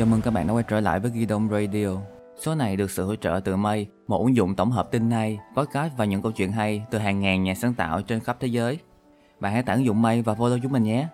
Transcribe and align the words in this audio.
Chào 0.00 0.06
mừng 0.06 0.20
các 0.20 0.30
bạn 0.30 0.46
đã 0.46 0.52
quay 0.52 0.64
trở 0.68 0.80
lại 0.80 1.00
với 1.00 1.10
Ghi 1.10 1.26
Đông 1.26 1.48
Radio. 1.50 1.88
Số 2.38 2.54
này 2.54 2.76
được 2.76 2.90
sự 2.90 3.04
hỗ 3.04 3.16
trợ 3.16 3.40
từ 3.44 3.56
Mây, 3.56 3.86
một 4.06 4.18
ứng 4.18 4.36
dụng 4.36 4.54
tổng 4.54 4.70
hợp 4.70 4.90
tin 4.90 5.10
hay, 5.10 5.38
podcast 5.56 5.92
và 5.96 6.04
những 6.04 6.22
câu 6.22 6.32
chuyện 6.32 6.52
hay 6.52 6.82
từ 6.90 6.98
hàng 6.98 7.20
ngàn 7.20 7.42
nhà 7.42 7.54
sáng 7.54 7.74
tạo 7.74 8.02
trên 8.02 8.20
khắp 8.20 8.36
thế 8.40 8.48
giới. 8.48 8.78
Bạn 9.40 9.52
hãy 9.52 9.62
tải 9.62 9.76
ứng 9.76 9.84
dụng 9.84 10.02
Mây 10.02 10.22
và 10.22 10.34
follow 10.34 10.58
chúng 10.62 10.72
mình 10.72 10.82
nhé. 10.82 11.08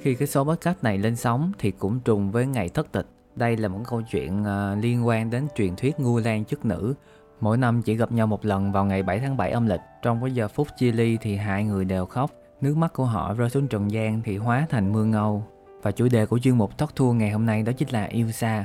Khi 0.00 0.14
cái 0.14 0.28
số 0.28 0.44
podcast 0.44 0.82
này 0.82 0.98
lên 0.98 1.16
sóng 1.16 1.52
thì 1.58 1.70
cũng 1.70 2.00
trùng 2.00 2.30
với 2.30 2.46
ngày 2.46 2.68
thất 2.68 2.92
tịch. 2.92 3.06
Đây 3.36 3.56
là 3.56 3.68
một 3.68 3.80
câu 3.88 4.02
chuyện 4.10 4.44
ờ, 4.44 4.76
liên 4.80 5.06
quan 5.06 5.30
đến 5.30 5.48
truyền 5.56 5.76
thuyết 5.76 6.00
ngu 6.00 6.18
lan 6.18 6.44
chức 6.44 6.64
nữ. 6.64 6.94
Mỗi 7.40 7.56
năm 7.56 7.82
chỉ 7.82 7.94
gặp 7.94 8.12
nhau 8.12 8.26
một 8.26 8.44
lần 8.44 8.72
vào 8.72 8.84
ngày 8.84 9.02
7 9.02 9.18
tháng 9.18 9.36
7 9.36 9.50
âm 9.50 9.66
lịch. 9.66 9.80
Trong 10.02 10.20
cái 10.20 10.34
giờ 10.34 10.48
phút 10.48 10.68
chia 10.78 10.92
ly 10.92 11.18
thì 11.20 11.36
hai 11.36 11.64
người 11.64 11.84
đều 11.84 12.06
khóc. 12.06 12.30
Nước 12.60 12.76
mắt 12.76 12.92
của 12.92 13.04
họ 13.04 13.34
rơi 13.34 13.50
xuống 13.50 13.68
trần 13.68 13.90
gian 13.90 14.20
thì 14.24 14.36
hóa 14.36 14.66
thành 14.70 14.92
mưa 14.92 15.04
ngâu. 15.04 15.44
Và 15.82 15.90
chủ 15.90 16.08
đề 16.08 16.26
của 16.26 16.38
chuyên 16.38 16.58
mục 16.58 16.78
Talk 16.78 16.94
Tour 16.94 17.16
ngày 17.16 17.30
hôm 17.30 17.46
nay 17.46 17.62
đó 17.62 17.72
chính 17.72 17.88
là 17.88 18.04
yêu 18.04 18.30
xa. 18.30 18.64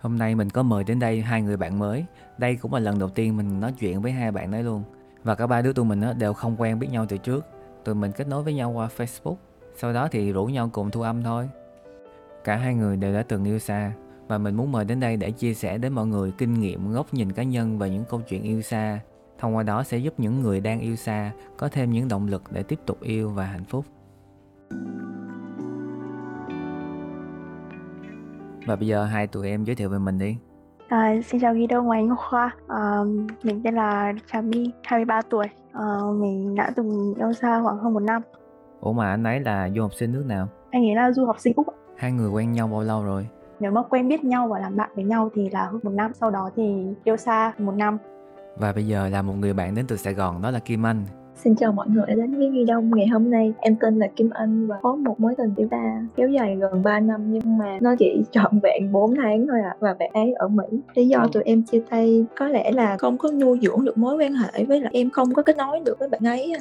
Hôm 0.00 0.18
nay 0.18 0.34
mình 0.34 0.50
có 0.50 0.62
mời 0.62 0.84
đến 0.84 0.98
đây 0.98 1.20
hai 1.20 1.42
người 1.42 1.56
bạn 1.56 1.78
mới. 1.78 2.04
Đây 2.38 2.56
cũng 2.56 2.74
là 2.74 2.80
lần 2.80 2.98
đầu 2.98 3.08
tiên 3.08 3.36
mình 3.36 3.60
nói 3.60 3.74
chuyện 3.78 4.02
với 4.02 4.12
hai 4.12 4.32
bạn 4.32 4.50
đấy 4.50 4.62
luôn. 4.62 4.82
Và 5.24 5.34
cả 5.34 5.46
ba 5.46 5.62
đứa 5.62 5.72
tụi 5.72 5.84
mình 5.84 6.02
đều 6.18 6.32
không 6.32 6.56
quen 6.58 6.78
biết 6.78 6.88
nhau 6.90 7.06
từ 7.08 7.18
trước. 7.18 7.46
Tụi 7.84 7.94
mình 7.94 8.12
kết 8.12 8.28
nối 8.28 8.42
với 8.42 8.54
nhau 8.54 8.70
qua 8.70 8.88
Facebook. 8.96 9.36
Sau 9.76 9.92
đó 9.92 10.08
thì 10.10 10.32
rủ 10.32 10.46
nhau 10.46 10.70
cùng 10.72 10.90
thu 10.90 11.02
âm 11.02 11.22
thôi. 11.22 11.48
Cả 12.44 12.56
hai 12.56 12.74
người 12.74 12.96
đều 12.96 13.14
đã 13.14 13.22
từng 13.22 13.44
yêu 13.44 13.58
xa 13.58 13.92
và 14.28 14.38
mình 14.38 14.54
muốn 14.54 14.72
mời 14.72 14.84
đến 14.84 15.00
đây 15.00 15.16
để 15.16 15.30
chia 15.30 15.54
sẻ 15.54 15.78
đến 15.78 15.92
mọi 15.92 16.06
người 16.06 16.32
kinh 16.38 16.54
nghiệm, 16.54 16.92
góc 16.92 17.14
nhìn 17.14 17.32
cá 17.32 17.42
nhân 17.42 17.78
về 17.78 17.90
những 17.90 18.04
câu 18.04 18.20
chuyện 18.28 18.42
yêu 18.42 18.62
xa. 18.62 19.00
Thông 19.40 19.56
qua 19.56 19.62
đó 19.62 19.82
sẽ 19.82 19.98
giúp 19.98 20.14
những 20.18 20.40
người 20.40 20.60
đang 20.60 20.80
yêu 20.80 20.96
xa 20.96 21.30
có 21.56 21.68
thêm 21.72 21.90
những 21.90 22.08
động 22.08 22.26
lực 22.26 22.42
để 22.50 22.62
tiếp 22.62 22.78
tục 22.86 23.00
yêu 23.00 23.30
và 23.30 23.44
hạnh 23.44 23.64
phúc. 23.64 23.84
Và 28.66 28.76
bây 28.76 28.86
giờ 28.86 29.04
hai 29.04 29.26
tụi 29.26 29.48
em 29.48 29.64
giới 29.64 29.76
thiệu 29.76 29.88
về 29.88 29.98
mình 29.98 30.18
đi. 30.18 30.36
À, 30.88 31.14
xin 31.26 31.40
chào 31.40 31.54
Guido 31.54 31.82
ngoài 31.82 32.00
Anh 32.00 32.16
Khoa 32.16 32.50
à, 32.68 33.00
Mình 33.42 33.60
tên 33.64 33.74
là 33.74 34.12
Trà 34.32 34.40
My, 34.40 34.70
23 34.84 35.22
tuổi 35.30 35.46
à, 35.72 35.84
Mình 36.14 36.54
đã 36.54 36.70
từng 36.76 37.14
yêu 37.18 37.32
xa 37.32 37.62
khoảng 37.62 37.78
hơn 37.78 37.94
một 37.94 38.02
năm 38.02 38.22
Ủa 38.80 38.92
mà 38.92 39.10
anh 39.10 39.24
ấy 39.24 39.40
là 39.40 39.70
du 39.74 39.82
học 39.82 39.94
sinh 39.94 40.12
nước 40.12 40.24
nào? 40.26 40.48
Anh 40.70 40.82
ấy 40.82 40.94
là 40.94 41.12
du 41.12 41.26
học 41.26 41.36
sinh 41.38 41.52
Úc 41.56 41.66
Hai 41.96 42.12
người 42.12 42.30
quen 42.30 42.52
nhau 42.52 42.68
bao 42.68 42.82
lâu 42.82 43.04
rồi? 43.04 43.26
Nếu 43.60 43.70
mà 43.70 43.82
quen 43.82 44.08
biết 44.08 44.24
nhau 44.24 44.48
và 44.48 44.58
làm 44.58 44.76
bạn 44.76 44.90
với 44.94 45.04
nhau 45.04 45.30
thì 45.34 45.50
là 45.50 45.64
hơn 45.64 45.80
một 45.82 45.92
năm 45.92 46.12
Sau 46.14 46.30
đó 46.30 46.50
thì 46.56 46.86
yêu 47.04 47.16
xa 47.16 47.52
một 47.58 47.74
năm 47.76 47.98
Và 48.56 48.72
bây 48.72 48.86
giờ 48.86 49.08
là 49.08 49.22
một 49.22 49.34
người 49.38 49.52
bạn 49.52 49.74
đến 49.74 49.84
từ 49.88 49.96
Sài 49.96 50.14
Gòn 50.14 50.42
đó 50.42 50.50
là 50.50 50.58
Kim 50.58 50.86
Anh 50.86 51.04
Xin 51.34 51.56
chào 51.56 51.72
mọi 51.72 51.88
người 51.88 52.04
đã 52.06 52.14
đến 52.14 52.34
với 52.34 52.50
Ghi 52.50 52.64
Đông 52.64 52.90
ngày 52.94 53.06
hôm 53.06 53.30
nay 53.30 53.52
Em 53.58 53.76
tên 53.80 53.98
là 53.98 54.06
Kim 54.16 54.30
Anh 54.30 54.66
và 54.66 54.76
có 54.82 54.96
một 54.96 55.20
mối 55.20 55.34
tình 55.38 55.54
yêu 55.56 55.68
ta 55.70 56.02
kéo 56.16 56.28
dài 56.28 56.56
gần 56.56 56.82
3 56.82 57.00
năm 57.00 57.32
nhưng 57.32 57.58
mà 57.58 57.78
nó 57.80 57.94
chỉ 57.98 58.24
trọn 58.30 58.60
vẹn 58.62 58.92
4 58.92 59.16
tháng 59.16 59.46
thôi 59.46 59.60
ạ 59.60 59.70
à, 59.70 59.76
và 59.80 59.94
bạn 59.98 60.10
ấy 60.12 60.32
ở 60.32 60.48
Mỹ 60.48 60.64
Lý 60.94 61.08
do 61.08 61.26
tụi 61.32 61.42
em 61.42 61.62
chia 61.62 61.82
tay 61.90 62.24
có 62.38 62.48
lẽ 62.48 62.72
là 62.72 62.96
không 62.96 63.18
có 63.18 63.30
nuôi 63.30 63.58
dưỡng 63.62 63.84
được 63.84 63.98
mối 63.98 64.16
quan 64.16 64.34
hệ 64.34 64.64
với 64.64 64.80
lại 64.80 64.92
em 64.94 65.10
không 65.10 65.34
có 65.34 65.42
kết 65.42 65.56
nối 65.56 65.80
được 65.84 65.98
với 65.98 66.08
bạn 66.08 66.20
ấy 66.26 66.52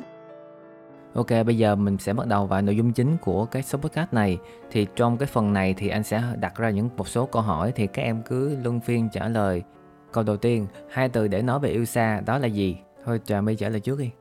Ok, 1.13 1.27
bây 1.45 1.57
giờ 1.57 1.75
mình 1.75 1.97
sẽ 1.97 2.13
bắt 2.13 2.27
đầu 2.27 2.45
vào 2.45 2.61
nội 2.61 2.75
dung 2.75 2.93
chính 2.93 3.17
của 3.21 3.45
cái 3.45 3.63
số 3.63 3.77
podcast 3.77 4.13
này. 4.13 4.37
Thì 4.71 4.87
trong 4.95 5.17
cái 5.17 5.27
phần 5.27 5.53
này 5.53 5.73
thì 5.77 5.89
anh 5.89 6.03
sẽ 6.03 6.23
đặt 6.39 6.55
ra 6.57 6.69
những 6.69 6.89
một 6.97 7.07
số 7.07 7.25
câu 7.25 7.41
hỏi 7.41 7.71
thì 7.75 7.87
các 7.87 8.01
em 8.01 8.21
cứ 8.25 8.57
luân 8.63 8.79
phiên 8.79 9.09
trả 9.11 9.27
lời. 9.27 9.63
Câu 10.11 10.23
đầu 10.23 10.37
tiên, 10.37 10.67
hai 10.89 11.09
từ 11.09 11.27
để 11.27 11.41
nói 11.41 11.59
về 11.59 11.69
yêu 11.69 11.85
xa 11.85 12.21
đó 12.25 12.37
là 12.37 12.47
gì? 12.47 12.77
Thôi 13.05 13.21
Trà 13.23 13.41
My 13.41 13.55
trả 13.55 13.69
lời 13.69 13.79
trước 13.79 13.99
đi. 13.99 14.11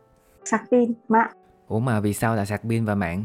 Sạc 0.44 0.62
pin, 0.70 0.92
mạng. 1.08 1.30
Ủa 1.68 1.78
mà 1.78 2.00
vì 2.00 2.12
sao 2.12 2.36
là 2.36 2.44
sạc 2.44 2.62
pin 2.62 2.84
và 2.84 2.94
mạng? 2.94 3.24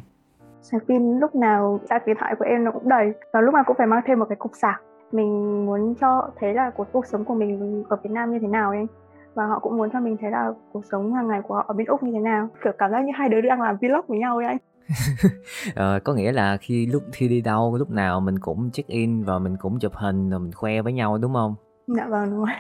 Sạc 0.61 0.83
pin 0.87 1.19
lúc 1.19 1.35
nào 1.35 1.79
sạc 1.89 2.07
điện 2.07 2.15
thoại 2.19 2.35
của 2.39 2.45
em 2.45 2.63
nó 2.63 2.71
cũng 2.71 2.89
đầy 2.89 3.13
và 3.33 3.41
lúc 3.41 3.53
nào 3.53 3.63
cũng 3.67 3.75
phải 3.77 3.87
mang 3.87 4.01
thêm 4.07 4.19
một 4.19 4.25
cái 4.29 4.35
cục 4.35 4.51
sạc. 4.61 4.81
Mình 5.11 5.65
muốn 5.65 5.95
cho 6.01 6.29
thấy 6.39 6.53
là 6.53 6.69
cuộc 6.69 6.87
cuộc 6.91 7.05
sống 7.05 7.25
của 7.25 7.35
mình 7.35 7.83
ở 7.89 7.97
Việt 8.03 8.11
Nam 8.11 8.31
như 8.31 8.39
thế 8.41 8.47
nào 8.47 8.69
ấy 8.69 8.87
và 9.35 9.45
họ 9.45 9.59
cũng 9.59 9.77
muốn 9.77 9.89
cho 9.93 9.99
mình 9.99 10.17
thấy 10.21 10.31
là 10.31 10.51
cuộc 10.73 10.85
sống 10.91 11.13
hàng 11.13 11.27
ngày 11.27 11.41
của 11.47 11.55
họ 11.55 11.65
ở 11.67 11.73
bên 11.73 11.87
úc 11.87 12.03
như 12.03 12.11
thế 12.13 12.19
nào 12.19 12.49
kiểu 12.63 12.73
cảm 12.77 12.91
giác 12.91 13.03
như 13.05 13.11
hai 13.15 13.29
đứa 13.29 13.41
đang 13.41 13.61
làm 13.61 13.77
vlog 13.81 14.05
với 14.07 14.19
nhau 14.19 14.37
ấy 14.37 14.45
anh 14.45 14.57
ờ, 15.75 15.99
có 16.03 16.13
nghĩa 16.13 16.31
là 16.31 16.57
khi 16.57 16.85
lúc 16.85 17.03
khi 17.11 17.27
đi 17.27 17.41
đâu 17.41 17.77
lúc 17.77 17.89
nào 17.89 18.19
mình 18.19 18.39
cũng 18.39 18.69
check 18.71 18.89
in 18.89 19.23
và 19.23 19.39
mình 19.39 19.57
cũng 19.57 19.79
chụp 19.79 19.91
hình 19.95 20.29
rồi 20.29 20.39
mình 20.39 20.51
khoe 20.51 20.81
với 20.81 20.93
nhau 20.93 21.17
đúng 21.17 21.33
không 21.33 21.55
dạ 21.87 22.07
vâng 22.07 22.29
đúng 22.29 22.39
rồi. 22.39 22.55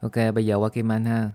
Ok 0.00 0.34
bây 0.34 0.46
giờ 0.46 0.56
qua 0.56 0.68
kim 0.68 0.92
anh 0.92 1.04
ha. 1.04 1.30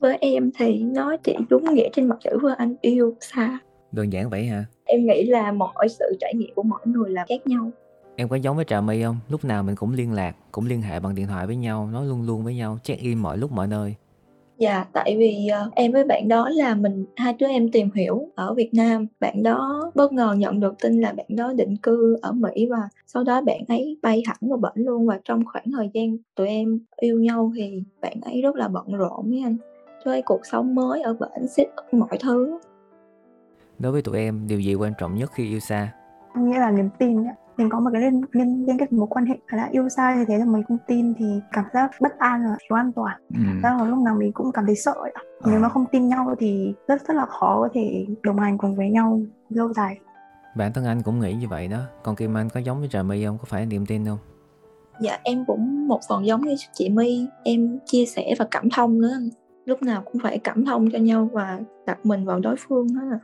Với 0.00 0.18
em 0.20 0.50
thì 0.58 0.82
nó 0.82 1.16
chỉ 1.16 1.36
đúng 1.50 1.74
nghĩa 1.74 1.88
trên 1.92 2.08
mặt 2.08 2.16
chữ 2.20 2.38
với 2.42 2.54
anh 2.58 2.74
yêu 2.80 3.14
xa. 3.20 3.58
Đơn 3.92 4.12
giản 4.12 4.30
vậy 4.30 4.46
hả? 4.46 4.64
Em 4.84 5.06
nghĩ 5.06 5.26
là 5.26 5.52
mọi 5.52 5.88
sự 5.88 6.16
trải 6.20 6.34
nghiệm 6.34 6.54
của 6.54 6.62
mỗi 6.62 6.80
người 6.84 7.10
là 7.10 7.24
khác 7.28 7.46
nhau. 7.46 7.70
Em 8.16 8.28
có 8.28 8.36
giống 8.36 8.56
với 8.56 8.64
trà 8.64 8.80
my 8.80 9.02
không? 9.02 9.16
Lúc 9.28 9.44
nào 9.44 9.62
mình 9.62 9.76
cũng 9.76 9.92
liên 9.92 10.12
lạc 10.12 10.36
cũng 10.52 10.66
liên 10.66 10.82
hệ 10.82 11.00
bằng 11.00 11.14
điện 11.14 11.26
thoại 11.26 11.46
với 11.46 11.56
nhau 11.56 11.88
nói 11.92 12.06
luôn 12.06 12.26
luôn 12.26 12.44
với 12.44 12.54
nhau 12.54 12.78
check 12.82 13.02
in 13.02 13.18
mọi 13.18 13.38
lúc 13.38 13.52
mọi 13.52 13.66
nơi 13.66 13.94
Dạ, 14.60 14.84
tại 14.92 15.16
vì 15.18 15.48
uh, 15.66 15.74
em 15.74 15.92
với 15.92 16.04
bạn 16.04 16.28
đó 16.28 16.48
là 16.48 16.74
mình 16.74 17.06
hai 17.16 17.34
đứa 17.38 17.46
em 17.46 17.70
tìm 17.70 17.90
hiểu 17.94 18.28
ở 18.34 18.54
Việt 18.54 18.74
Nam. 18.74 19.06
Bạn 19.20 19.42
đó 19.42 19.90
bất 19.94 20.12
ngờ 20.12 20.34
nhận 20.38 20.60
được 20.60 20.74
tin 20.82 21.00
là 21.00 21.12
bạn 21.12 21.26
đó 21.28 21.52
định 21.52 21.76
cư 21.76 22.18
ở 22.22 22.32
Mỹ 22.32 22.66
và 22.70 22.88
sau 23.06 23.24
đó 23.24 23.40
bạn 23.40 23.60
ấy 23.68 23.98
bay 24.02 24.22
hẳn 24.26 24.36
vào 24.40 24.58
bển 24.58 24.84
luôn 24.84 25.06
và 25.06 25.20
trong 25.24 25.44
khoảng 25.44 25.64
thời 25.72 25.90
gian 25.94 26.16
tụi 26.34 26.48
em 26.48 26.78
yêu 26.96 27.20
nhau 27.20 27.52
thì 27.56 27.82
bạn 28.00 28.20
ấy 28.22 28.42
rất 28.42 28.56
là 28.56 28.68
bận 28.68 28.92
rộn 28.92 29.30
với 29.30 29.42
anh. 29.44 29.56
Với 30.04 30.22
cuộc 30.22 30.40
sống 30.52 30.74
mới 30.74 31.02
ở 31.02 31.14
bển 31.14 31.48
set 31.48 31.68
up 31.68 31.94
mọi 31.94 32.18
thứ. 32.20 32.58
Đối 33.78 33.92
với 33.92 34.02
tụi 34.02 34.18
em, 34.18 34.46
điều 34.48 34.60
gì 34.60 34.74
quan 34.74 34.92
trọng 34.98 35.14
nhất 35.14 35.30
khi 35.32 35.48
yêu 35.48 35.60
xa? 35.60 35.92
Nghĩa 36.36 36.58
là 36.58 36.70
niềm 36.70 36.88
tin 36.98 37.22
nhé 37.22 37.34
mình 37.60 37.70
có 37.70 37.80
một 37.80 37.90
cái 37.92 38.02
liên 38.02 38.20
liên 38.32 38.66
liên 38.66 38.78
kết 38.78 38.92
mối 38.92 39.06
quan 39.10 39.26
hệ 39.26 39.36
là 39.50 39.68
yêu 39.70 39.88
xa 39.88 40.14
như 40.14 40.24
thế 40.28 40.38
là 40.38 40.44
mình 40.44 40.62
không 40.68 40.78
tin 40.86 41.14
thì 41.14 41.26
cảm 41.52 41.64
giác 41.74 41.90
bất 42.00 42.18
an 42.18 42.42
và 42.44 42.56
thiếu 42.60 42.76
an 42.78 42.92
toàn. 42.92 43.20
Ừ. 43.34 43.40
ra 43.62 43.76
là 43.78 43.84
lúc 43.84 43.98
nào 43.98 44.14
mình 44.14 44.32
cũng 44.32 44.52
cảm 44.52 44.66
thấy 44.66 44.76
sợ 44.76 44.92
ấy. 44.92 45.12
Ờ. 45.40 45.50
nếu 45.50 45.60
mà 45.60 45.68
không 45.68 45.84
tin 45.92 46.08
nhau 46.08 46.34
thì 46.38 46.74
rất 46.88 47.06
rất 47.08 47.14
là 47.14 47.26
khó 47.26 47.60
có 47.62 47.68
thể 47.74 48.06
đồng 48.22 48.38
hành 48.38 48.58
cùng 48.58 48.76
với 48.76 48.90
nhau 48.90 49.20
lâu 49.48 49.72
dài. 49.72 49.98
Bản 50.56 50.72
thân 50.72 50.84
anh 50.84 51.02
cũng 51.02 51.20
nghĩ 51.20 51.34
như 51.34 51.48
vậy 51.48 51.68
đó. 51.68 51.78
Còn 52.02 52.16
kim 52.16 52.36
anh 52.36 52.48
có 52.54 52.60
giống 52.60 52.78
với 52.80 52.88
trà 52.88 53.02
my 53.02 53.24
không? 53.24 53.38
Có 53.38 53.44
phải 53.44 53.66
niềm 53.66 53.86
tin 53.86 54.04
không? 54.04 54.18
Dạ 55.00 55.18
em 55.22 55.44
cũng 55.46 55.88
một 55.88 56.00
phần 56.08 56.26
giống 56.26 56.40
như 56.40 56.54
chị 56.72 56.88
my. 56.88 57.26
Em 57.44 57.78
chia 57.84 58.04
sẻ 58.06 58.34
và 58.38 58.46
cảm 58.50 58.70
thông 58.70 59.00
nữa. 59.00 59.14
Lúc 59.64 59.82
nào 59.82 60.02
cũng 60.04 60.22
phải 60.22 60.38
cảm 60.38 60.64
thông 60.64 60.90
cho 60.90 60.98
nhau 60.98 61.28
và 61.32 61.60
đặt 61.86 62.06
mình 62.06 62.24
vào 62.24 62.40
đối 62.40 62.56
phương 62.58 62.88
hết 62.88 63.18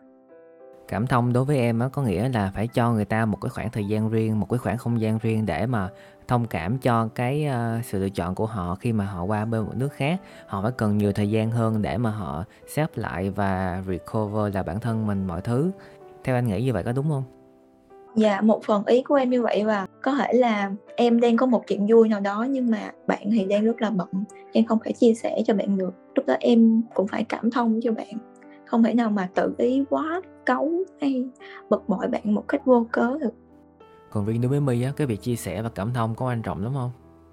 cảm 0.89 1.07
thông 1.07 1.33
đối 1.33 1.45
với 1.45 1.59
em 1.59 1.79
á 1.79 1.89
có 1.93 2.03
nghĩa 2.03 2.29
là 2.29 2.53
phải 2.55 2.67
cho 2.67 2.93
người 2.93 3.05
ta 3.05 3.25
một 3.25 3.39
cái 3.41 3.51
khoảng 3.51 3.71
thời 3.71 3.85
gian 3.85 4.11
riêng 4.11 4.41
một 4.41 4.47
cái 4.51 4.59
khoảng 4.59 4.79
không 4.79 5.01
gian 5.01 5.19
riêng 5.19 5.47
để 5.47 5.67
mà 5.67 5.89
thông 6.29 6.47
cảm 6.47 6.79
cho 6.79 7.09
cái 7.15 7.49
uh, 7.49 7.85
sự 7.85 7.99
lựa 7.99 8.09
chọn 8.09 8.35
của 8.35 8.47
họ 8.47 8.75
khi 8.75 8.93
mà 8.93 9.05
họ 9.05 9.25
qua 9.25 9.45
bên 9.45 9.63
một 9.63 9.73
nước 9.77 9.93
khác. 9.93 10.21
Họ 10.47 10.63
phải 10.63 10.73
cần 10.77 10.99
nhiều 10.99 11.13
thời 11.13 11.31
gian 11.31 11.51
hơn 11.51 11.83
để 11.83 11.99
mà 11.99 12.11
họ 12.11 12.45
xếp 12.67 12.91
lại 12.95 13.31
và 13.31 13.83
recover 13.89 14.55
là 14.55 14.63
bản 14.63 14.81
thân 14.81 15.07
mình 15.07 15.27
mọi 15.27 15.41
thứ. 15.41 15.71
Theo 16.25 16.35
anh 16.37 16.47
nghĩ 16.47 16.63
như 16.63 16.73
vậy 16.73 16.83
có 16.83 16.93
đúng 16.93 17.09
không? 17.09 17.25
Dạ 18.17 18.41
một 18.41 18.65
phần 18.65 18.85
ý 18.87 19.03
của 19.03 19.15
em 19.15 19.31
như 19.31 19.43
vậy 19.43 19.65
và 19.65 19.87
có 20.03 20.15
thể 20.15 20.33
là 20.33 20.71
em 20.97 21.21
đang 21.21 21.37
có 21.37 21.47
một 21.47 21.67
chuyện 21.67 21.87
vui 21.87 22.09
nào 22.09 22.21
đó 22.21 22.47
nhưng 22.51 22.71
mà 22.71 22.91
bạn 23.07 23.31
thì 23.33 23.45
đang 23.45 23.65
rất 23.65 23.83
là 23.83 23.91
bận 23.91 24.09
em 24.53 24.65
không 24.65 24.79
thể 24.85 24.93
chia 24.93 25.15
sẻ 25.15 25.43
cho 25.47 25.55
bạn 25.55 25.79
được. 25.79 25.95
Lúc 26.15 26.27
đó 26.27 26.35
em 26.41 26.83
cũng 26.95 27.09
phải 27.09 27.25
cảm 27.25 27.51
thông 27.51 27.81
cho 27.83 27.93
bạn 27.93 28.36
không 28.67 28.83
thể 28.83 28.95
nào 28.95 29.11
mà 29.11 29.29
tự 29.35 29.55
ý 29.59 29.85
quá 29.91 30.21
cấu 30.47 30.85
hay 31.01 31.25
bực 31.71 31.89
bội 31.89 32.09
bạn 32.09 32.35
một 32.35 32.45
cách 32.49 32.65
vô 32.65 32.87
cớ 32.93 33.19
được. 33.19 33.35
Còn 34.11 34.27
riêng 34.27 34.41
đối 34.41 34.49
với 34.49 34.61
My 34.61 34.83
á, 34.83 34.93
cái 34.97 35.07
việc 35.07 35.23
chia 35.23 35.37
sẻ 35.37 35.63
và 35.63 35.69
cảm 35.69 35.93
thông 35.95 36.15
có 36.15 36.27
quan 36.27 36.43
trọng 36.43 36.63
lắm 36.63 36.75
không? 36.75 36.91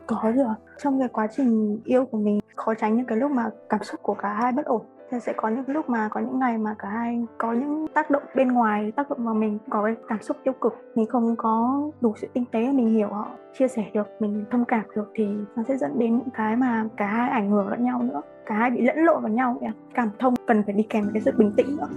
Có 0.08 0.31
rồi 0.36 0.56
trong 0.78 1.00
cái 1.00 1.08
quá 1.08 1.28
trình 1.28 1.80
yêu 1.86 2.06
của 2.06 2.18
mình, 2.18 2.40
khó 2.56 2.74
tránh 2.74 2.97
những 2.97 3.06
cái 3.06 3.18
lúc 3.18 3.31
mà 3.31 3.50
cảm 3.69 3.84
xúc 3.84 4.00
của 4.03 4.14
cả 4.14 4.34
hai 4.34 4.52
bất 4.52 4.66
ổn. 4.66 4.81
Thì 5.12 5.19
sẽ 5.19 5.34
có 5.38 5.50
những 5.50 5.64
lúc 5.68 5.90
mà 5.90 6.09
có 6.11 6.20
những 6.20 6.40
ngày 6.40 6.58
mà 6.58 6.76
cả 6.79 6.90
hai 6.90 7.26
có 7.38 7.53
những 7.53 7.88
tác 7.94 8.09
động 8.09 8.23
bên 8.35 8.47
ngoài, 8.47 8.91
tác 8.96 9.09
động 9.09 9.26
vào 9.26 9.34
mình, 9.34 9.58
có 9.70 9.84
cái 9.84 9.96
cảm 10.08 10.22
xúc 10.22 10.38
tiêu 10.44 10.53
cực. 10.61 10.73
Mình 10.96 11.05
không 11.05 11.35
có 11.35 11.84
đủ 12.02 12.14
sự 12.16 12.28
tinh 12.34 12.46
tế 12.52 12.72
mình 12.72 12.90
hiểu 12.90 13.08
họ, 13.08 13.28
chia 13.53 13.67
sẻ 13.67 13.85
được, 13.94 14.08
mình 14.20 14.46
thông 14.52 14.66
cảm 14.66 14.84
được 14.96 15.11
thì 15.14 15.28
nó 15.55 15.64
sẽ 15.67 15.78
dẫn 15.78 16.00
đến 16.00 16.17
những 16.17 16.29
cái 16.34 16.56
mà 16.56 16.85
cả 16.97 17.08
hai 17.08 17.29
ảnh 17.29 17.52
hưởng 17.52 17.67
lẫn 17.67 17.84
nhau 17.84 18.02
nữa. 18.02 18.22
Cả 18.46 18.56
hai 18.56 18.72
bị 18.72 18.82
lẫn 18.82 18.97
lộn 18.97 19.22
vào 19.22 19.32
nhau 19.32 19.58
cảm 19.94 20.09
thông 20.20 20.34
cần 20.47 20.64
phải 20.64 20.73
đi 20.73 20.84
kèm 20.84 21.03
với 21.03 21.14
cái 21.14 21.22
sự 21.22 21.32
bình 21.38 21.53
tĩnh 21.58 21.78
nữa 21.78 21.88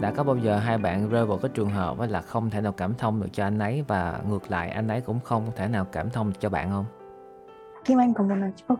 đã 0.00 0.10
có 0.10 0.24
bao 0.24 0.36
giờ 0.36 0.56
hai 0.56 0.78
bạn 0.78 1.08
rơi 1.08 1.26
vào 1.26 1.38
cái 1.38 1.50
trường 1.54 1.70
hợp 1.70 1.96
là 2.08 2.20
không 2.20 2.50
thể 2.50 2.60
nào 2.60 2.72
cảm 2.72 2.94
thông 2.98 3.20
được 3.20 3.28
cho 3.32 3.44
anh 3.44 3.58
ấy 3.58 3.84
và 3.88 4.20
ngược 4.28 4.50
lại 4.50 4.68
anh 4.70 4.88
ấy 4.88 5.00
cũng 5.00 5.20
không 5.24 5.42
thể 5.56 5.68
nào 5.68 5.86
cảm 5.92 6.10
thông 6.10 6.32
cho 6.38 6.48
bạn 6.48 6.70
không? 6.70 6.84
Kim 7.84 7.98
Anh 7.98 8.14
có 8.14 8.24
một 8.24 8.34
lần 8.34 8.52
chưa 8.52 8.74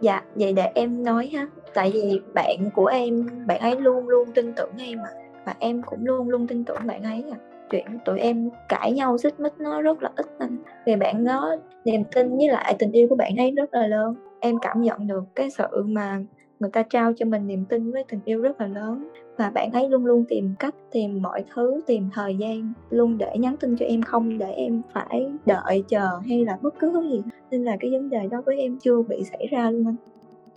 dạ 0.00 0.22
vậy 0.34 0.52
để 0.52 0.72
em 0.74 1.04
nói 1.04 1.30
ha. 1.34 1.46
Tại 1.74 1.90
vì 1.94 2.20
bạn 2.34 2.70
của 2.74 2.86
em 2.86 3.28
bạn 3.46 3.60
ấy 3.60 3.80
luôn 3.80 4.08
luôn 4.08 4.32
tin 4.34 4.52
tưởng 4.52 4.72
em 4.78 4.98
mà 4.98 5.08
và 5.44 5.54
em 5.58 5.82
cũng 5.82 6.06
luôn 6.06 6.28
luôn 6.28 6.46
tin 6.46 6.64
tưởng 6.64 6.86
bạn 6.86 7.02
ấy 7.02 7.24
à 7.32 7.38
chuyện 7.70 7.86
tụi 8.04 8.20
em 8.20 8.50
cãi 8.68 8.92
nhau 8.92 9.18
xích 9.18 9.40
mích 9.40 9.52
nó 9.58 9.82
rất 9.82 10.02
là 10.02 10.10
ít 10.16 10.26
anh. 10.38 10.56
Vì 10.86 10.96
bạn 10.96 11.24
đó 11.24 11.56
niềm 11.84 12.04
tin 12.14 12.36
với 12.36 12.48
lại 12.48 12.76
tình 12.78 12.92
yêu 12.92 13.06
của 13.08 13.16
bạn 13.16 13.36
ấy 13.36 13.50
rất 13.50 13.74
là 13.74 13.86
lớn. 13.86 14.14
Em 14.40 14.58
cảm 14.62 14.82
nhận 14.82 15.06
được 15.06 15.24
cái 15.34 15.50
sự 15.50 15.84
mà 15.86 16.20
người 16.60 16.70
ta 16.70 16.82
trao 16.82 17.12
cho 17.12 17.26
mình 17.26 17.46
niềm 17.46 17.64
tin 17.64 17.92
với 17.92 18.04
tình 18.08 18.20
yêu 18.24 18.42
rất 18.42 18.60
là 18.60 18.66
lớn. 18.66 19.08
Và 19.36 19.50
bạn 19.50 19.72
ấy 19.72 19.88
luôn 19.88 20.06
luôn 20.06 20.24
tìm 20.28 20.54
cách 20.58 20.74
tìm 20.92 21.22
mọi 21.22 21.44
thứ, 21.54 21.80
tìm 21.86 22.08
thời 22.12 22.36
gian 22.36 22.72
luôn 22.90 23.18
để 23.18 23.38
nhắn 23.38 23.56
tin 23.60 23.76
cho 23.76 23.86
em, 23.86 24.02
không 24.02 24.38
để 24.38 24.52
em 24.52 24.82
phải 24.92 25.26
đợi 25.46 25.84
chờ 25.88 26.20
hay 26.28 26.44
là 26.44 26.58
bất 26.62 26.74
cứ 26.78 26.92
thứ 26.92 27.10
gì. 27.10 27.22
Nên 27.50 27.64
là 27.64 27.76
cái 27.80 27.90
vấn 27.90 28.10
đề 28.10 28.28
đó 28.30 28.42
với 28.46 28.58
em 28.58 28.78
chưa 28.78 29.02
bị 29.02 29.24
xảy 29.24 29.46
ra 29.50 29.70
luôn 29.70 29.86
anh. 29.86 29.96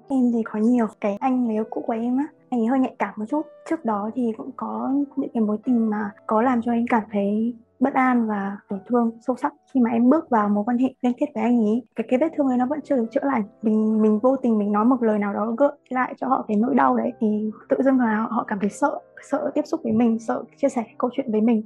Em 0.07 0.31
thì 0.33 0.43
có 0.43 0.59
nhiều 0.59 0.87
cái 1.01 1.17
anh 1.19 1.45
người 1.45 1.53
yêu 1.53 1.63
cũ 1.69 1.83
của 1.87 1.93
em 1.93 2.17
á, 2.17 2.27
anh 2.49 2.61
ấy 2.61 2.67
hơi 2.67 2.79
nhạy 2.79 2.95
cảm 2.99 3.13
một 3.17 3.25
chút. 3.29 3.45
Trước 3.69 3.85
đó 3.85 4.11
thì 4.15 4.31
cũng 4.37 4.51
có 4.55 4.91
những 5.15 5.29
cái 5.33 5.41
mối 5.41 5.57
tình 5.63 5.89
mà 5.89 6.11
có 6.27 6.41
làm 6.41 6.61
cho 6.61 6.71
anh 6.71 6.85
cảm 6.89 7.03
thấy 7.11 7.53
bất 7.79 7.93
an 7.93 8.27
và 8.27 8.57
tổn 8.69 8.79
thương 8.87 9.11
sâu 9.27 9.35
sắc 9.41 9.53
khi 9.73 9.79
mà 9.79 9.89
em 9.89 10.09
bước 10.09 10.29
vào 10.29 10.49
mối 10.49 10.63
quan 10.63 10.77
hệ 10.77 10.93
liên 11.01 11.13
kết 11.19 11.25
với 11.35 11.43
anh 11.43 11.59
ấy. 11.59 11.81
Cái 11.95 12.07
cái 12.09 12.19
vết 12.19 12.27
thương 12.37 12.47
ấy 12.47 12.57
nó 12.57 12.65
vẫn 12.65 12.79
chưa 12.83 12.95
được 12.95 13.05
chữa 13.11 13.23
lành. 13.23 13.43
Mình 13.61 14.01
mình 14.01 14.19
vô 14.19 14.35
tình 14.35 14.57
mình 14.57 14.71
nói 14.71 14.85
một 14.85 15.03
lời 15.03 15.19
nào 15.19 15.33
đó 15.33 15.51
gợi 15.57 15.71
lại 15.89 16.13
cho 16.17 16.27
họ 16.27 16.45
cái 16.47 16.57
nỗi 16.57 16.75
đau 16.75 16.97
đấy 16.97 17.11
thì 17.19 17.51
tự 17.69 17.77
dưng 17.83 17.99
là 17.99 18.27
họ 18.29 18.43
cảm 18.47 18.59
thấy 18.59 18.69
sợ 18.69 18.99
sợ 19.29 19.51
tiếp 19.55 19.61
xúc 19.65 19.81
với 19.83 19.93
mình 19.93 20.19
sợ 20.19 20.43
chia 20.57 20.69
sẻ 20.69 20.83
câu 20.97 21.09
chuyện 21.13 21.31
với 21.31 21.41
mình. 21.41 21.63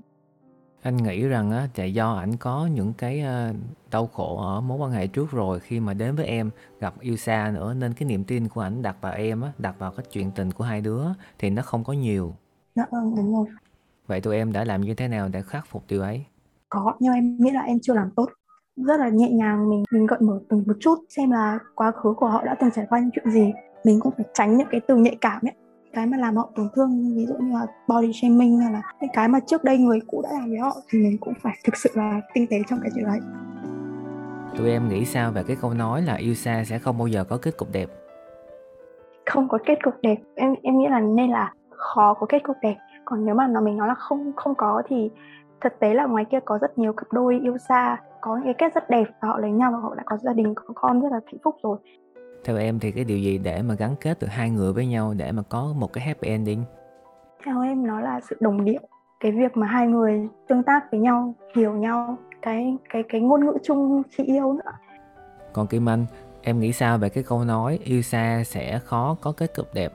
Anh 0.81 0.97
nghĩ 0.97 1.27
rằng 1.27 1.51
á 1.51 1.67
là 1.75 1.85
do 1.85 2.13
ảnh 2.13 2.37
có 2.37 2.69
những 2.73 2.93
cái 2.97 3.21
ờ, 3.21 3.53
đau 3.91 4.07
khổ 4.07 4.37
ở 4.37 4.61
mối 4.61 4.77
quan 4.77 4.91
hệ 4.91 5.07
trước 5.07 5.31
rồi 5.31 5.59
khi 5.59 5.79
mà 5.79 5.93
đến 5.93 6.15
với 6.15 6.25
em 6.25 6.49
gặp 6.79 6.93
yêu 6.99 7.17
xa 7.17 7.51
nữa 7.55 7.73
nên 7.73 7.93
cái 7.93 8.09
niềm 8.09 8.23
tin 8.23 8.47
của 8.47 8.61
ảnh 8.61 8.81
đặt 8.81 8.95
vào 9.01 9.13
em 9.13 9.41
á 9.41 9.51
đặt 9.57 9.79
vào 9.79 9.91
cái 9.97 10.05
chuyện 10.11 10.31
tình 10.31 10.51
của 10.51 10.63
hai 10.63 10.81
đứa 10.81 11.03
thì 11.39 11.49
nó 11.49 11.61
không 11.61 11.83
có 11.83 11.93
nhiều. 11.93 12.33
Dạ 12.75 12.85
vâng 12.91 13.15
đúng 13.15 13.35
rồi 13.35 13.45
vậy 14.07 14.21
tụi 14.21 14.35
em 14.35 14.53
đã 14.53 14.63
làm 14.63 14.81
như 14.81 14.93
thế 14.93 15.07
nào 15.07 15.29
để 15.31 15.41
khắc 15.41 15.67
phục 15.67 15.83
điều 15.87 16.01
ấy? 16.01 16.25
Có 16.69 16.93
nhưng 16.99 17.13
em 17.13 17.37
nghĩ 17.39 17.51
là 17.51 17.61
em 17.61 17.77
chưa 17.81 17.93
làm 17.93 18.11
tốt. 18.15 18.29
Rất 18.75 18.99
là 18.99 19.09
nhẹ 19.09 19.29
nhàng 19.29 19.69
mình 19.69 19.83
mình 19.91 20.05
gợi 20.05 20.19
mở 20.21 20.39
từng 20.49 20.63
một 20.67 20.73
chút 20.79 20.95
xem 21.09 21.31
là 21.31 21.59
quá 21.75 21.91
khứ 21.91 22.13
của 22.17 22.27
họ 22.27 22.43
đã 22.45 22.55
từng 22.61 22.71
trải 22.75 22.85
qua 22.89 22.99
những 22.99 23.09
chuyện 23.13 23.31
gì. 23.31 23.53
Mình 23.83 23.99
cũng 23.99 24.13
phải 24.17 24.25
tránh 24.33 24.57
những 24.57 24.67
cái 24.71 24.81
từ 24.87 24.95
nhạy 24.95 25.17
cảm 25.21 25.41
ấy. 25.41 25.53
Cái 25.93 26.05
mà 26.05 26.17
làm 26.17 26.35
họ 26.35 26.49
tổn 26.55 26.67
thương 26.75 27.15
ví 27.15 27.25
dụ 27.25 27.33
như 27.39 27.53
là 27.53 27.65
body 27.87 28.13
shaming 28.13 28.57
hay 28.57 28.73
là 28.73 28.81
những 29.01 29.09
cái 29.13 29.27
mà 29.27 29.39
trước 29.39 29.63
đây 29.63 29.77
người 29.77 29.99
cũ 30.07 30.21
đã 30.23 30.29
làm 30.33 30.49
với 30.49 30.59
họ 30.59 30.75
thì 30.89 30.99
mình 30.99 31.17
cũng 31.17 31.33
phải 31.41 31.57
thực 31.65 31.77
sự 31.77 31.89
là 31.93 32.21
tinh 32.33 32.47
tế 32.49 32.57
trong 32.69 32.79
cái 32.81 32.91
chuyện 32.95 33.05
đấy. 33.05 33.19
Tụi 34.57 34.71
em 34.71 34.89
nghĩ 34.89 35.05
sao 35.05 35.31
về 35.31 35.43
cái 35.47 35.57
câu 35.61 35.73
nói 35.73 36.01
là 36.01 36.15
yêu 36.15 36.33
xa 36.33 36.63
sẽ 36.65 36.79
không 36.79 36.97
bao 36.97 37.07
giờ 37.07 37.23
có 37.23 37.37
kết 37.41 37.57
cục 37.57 37.71
đẹp? 37.71 37.89
Không 39.25 39.47
có 39.49 39.57
kết 39.65 39.75
cục 39.83 39.93
đẹp. 40.01 40.15
Em 40.35 40.55
em 40.61 40.77
nghĩ 40.77 40.87
là 40.89 40.99
nên 40.99 41.29
là 41.29 41.53
khó 41.69 42.13
có 42.13 42.25
kết 42.29 42.43
cục 42.43 42.57
đẹp 42.61 42.75
còn 43.05 43.25
nếu 43.25 43.35
mà 43.35 43.47
nó 43.47 43.61
mình 43.61 43.77
nói 43.77 43.87
là 43.87 43.95
không 43.95 44.31
không 44.35 44.55
có 44.55 44.83
thì 44.87 45.09
thực 45.61 45.79
tế 45.79 45.93
là 45.93 46.05
ngoài 46.05 46.25
kia 46.31 46.39
có 46.45 46.57
rất 46.61 46.77
nhiều 46.77 46.93
cặp 46.93 47.13
đôi 47.13 47.39
yêu 47.43 47.57
xa 47.57 47.97
có 48.21 48.35
những 48.35 48.43
cái 48.43 48.53
kết 48.53 48.75
rất 48.75 48.89
đẹp 48.89 49.05
và 49.21 49.27
họ 49.27 49.37
lấy 49.37 49.51
nhau 49.51 49.71
và 49.71 49.77
họ 49.77 49.95
đã 49.95 50.03
có 50.05 50.17
gia 50.17 50.33
đình 50.33 50.53
có 50.55 50.63
con 50.75 51.01
rất 51.01 51.11
là 51.11 51.19
hạnh 51.25 51.41
phúc 51.43 51.55
rồi. 51.63 51.77
Theo 52.43 52.57
em 52.57 52.79
thì 52.79 52.91
cái 52.91 53.03
điều 53.03 53.17
gì 53.17 53.37
để 53.37 53.61
mà 53.61 53.73
gắn 53.73 53.95
kết 54.01 54.19
được 54.19 54.27
hai 54.29 54.49
người 54.49 54.73
với 54.73 54.87
nhau 54.87 55.13
để 55.17 55.31
mà 55.31 55.43
có 55.49 55.73
một 55.77 55.93
cái 55.93 56.03
happy 56.03 56.27
ending? 56.27 56.63
Theo 57.45 57.61
em 57.61 57.87
nó 57.87 57.99
là 57.99 58.19
sự 58.29 58.35
đồng 58.39 58.65
điệu. 58.65 58.81
Cái 59.19 59.31
việc 59.31 59.57
mà 59.57 59.67
hai 59.67 59.87
người 59.87 60.27
tương 60.47 60.63
tác 60.63 60.91
với 60.91 60.99
nhau 60.99 61.35
hiểu 61.55 61.73
nhau 61.73 62.17
cái 62.41 62.77
cái 62.89 63.03
cái 63.09 63.21
ngôn 63.21 63.45
ngữ 63.45 63.53
chung 63.63 64.01
khi 64.11 64.23
yêu 64.23 64.53
nữa. 64.53 64.71
Còn 65.53 65.67
Kim 65.67 65.89
Anh 65.89 66.05
em 66.41 66.59
nghĩ 66.59 66.73
sao 66.73 66.97
về 66.97 67.09
cái 67.09 67.23
câu 67.23 67.43
nói 67.43 67.79
yêu 67.83 68.01
xa 68.01 68.43
sẽ 68.45 68.79
khó 68.79 69.17
có 69.21 69.33
kết 69.37 69.55
cục 69.55 69.73
đẹp 69.73 69.91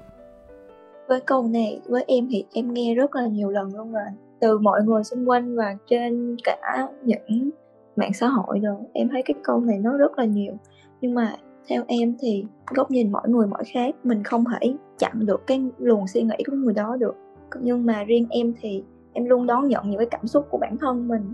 với 1.08 1.20
câu 1.20 1.42
này, 1.42 1.80
với 1.86 2.04
em 2.06 2.28
thì 2.30 2.44
em 2.52 2.72
nghe 2.72 2.94
rất 2.94 3.14
là 3.14 3.26
nhiều 3.26 3.50
lần 3.50 3.76
luôn 3.76 3.92
rồi. 3.92 4.06
Từ 4.40 4.58
mọi 4.58 4.80
người 4.84 5.04
xung 5.04 5.28
quanh 5.28 5.56
và 5.56 5.76
trên 5.86 6.36
cả 6.44 6.88
những 7.04 7.50
mạng 7.96 8.12
xã 8.12 8.28
hội 8.28 8.58
rồi, 8.58 8.76
em 8.92 9.08
thấy 9.08 9.22
cái 9.22 9.34
câu 9.42 9.60
này 9.60 9.78
nó 9.78 9.96
rất 9.96 10.18
là 10.18 10.24
nhiều. 10.24 10.52
Nhưng 11.00 11.14
mà 11.14 11.34
theo 11.68 11.82
em 11.86 12.14
thì 12.20 12.44
góc 12.74 12.90
nhìn 12.90 13.12
mỗi 13.12 13.28
người 13.28 13.46
mỗi 13.46 13.62
khác, 13.72 13.94
mình 14.04 14.22
không 14.22 14.44
thể 14.44 14.74
chặn 14.98 15.26
được 15.26 15.46
cái 15.46 15.64
luồng 15.78 16.06
suy 16.06 16.22
nghĩ 16.22 16.36
của 16.46 16.56
người 16.56 16.74
đó 16.74 16.96
được. 16.96 17.16
Nhưng 17.60 17.86
mà 17.86 18.04
riêng 18.04 18.26
em 18.30 18.54
thì 18.60 18.82
em 19.12 19.24
luôn 19.24 19.46
đón 19.46 19.68
nhận 19.68 19.90
những 19.90 19.98
cái 19.98 20.08
cảm 20.10 20.26
xúc 20.26 20.46
của 20.50 20.58
bản 20.58 20.76
thân 20.80 21.08
mình. 21.08 21.32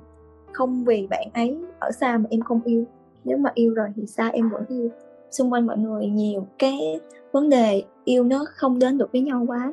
Không 0.52 0.84
vì 0.84 1.06
bạn 1.10 1.28
ấy 1.34 1.58
ở 1.78 1.90
xa 1.90 2.18
mà 2.18 2.24
em 2.30 2.40
không 2.40 2.60
yêu. 2.64 2.84
Nếu 3.24 3.38
mà 3.38 3.50
yêu 3.54 3.74
rồi 3.74 3.88
thì 3.96 4.06
xa 4.06 4.28
em 4.28 4.50
vẫn 4.50 4.64
yêu 4.68 4.88
xung 5.34 5.52
quanh 5.52 5.66
mọi 5.66 5.78
người 5.78 6.06
nhiều 6.06 6.46
cái 6.58 7.00
vấn 7.32 7.50
đề 7.50 7.82
yêu 8.04 8.24
nó 8.24 8.44
không 8.48 8.78
đến 8.78 8.98
được 8.98 9.12
với 9.12 9.20
nhau 9.20 9.44
quá. 9.48 9.72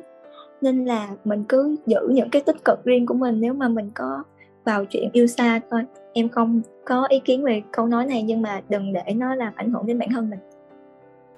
Nên 0.60 0.84
là 0.84 1.08
mình 1.24 1.44
cứ 1.48 1.76
giữ 1.86 2.08
những 2.10 2.30
cái 2.30 2.42
tích 2.42 2.64
cực 2.64 2.84
riêng 2.84 3.06
của 3.06 3.14
mình, 3.14 3.40
nếu 3.40 3.54
mà 3.54 3.68
mình 3.68 3.90
có 3.94 4.22
vào 4.64 4.84
chuyện 4.84 5.10
yêu 5.12 5.26
xa 5.26 5.60
thôi. 5.70 5.82
Em 6.12 6.28
không 6.28 6.60
có 6.84 7.06
ý 7.08 7.20
kiến 7.24 7.44
về 7.44 7.62
câu 7.72 7.86
nói 7.86 8.06
này, 8.06 8.22
nhưng 8.22 8.42
mà 8.42 8.60
đừng 8.68 8.92
để 8.92 9.14
nó 9.14 9.34
làm 9.34 9.52
ảnh 9.56 9.72
hưởng 9.72 9.86
đến 9.86 9.98
bản 9.98 10.08
thân 10.12 10.30
mình. 10.30 10.38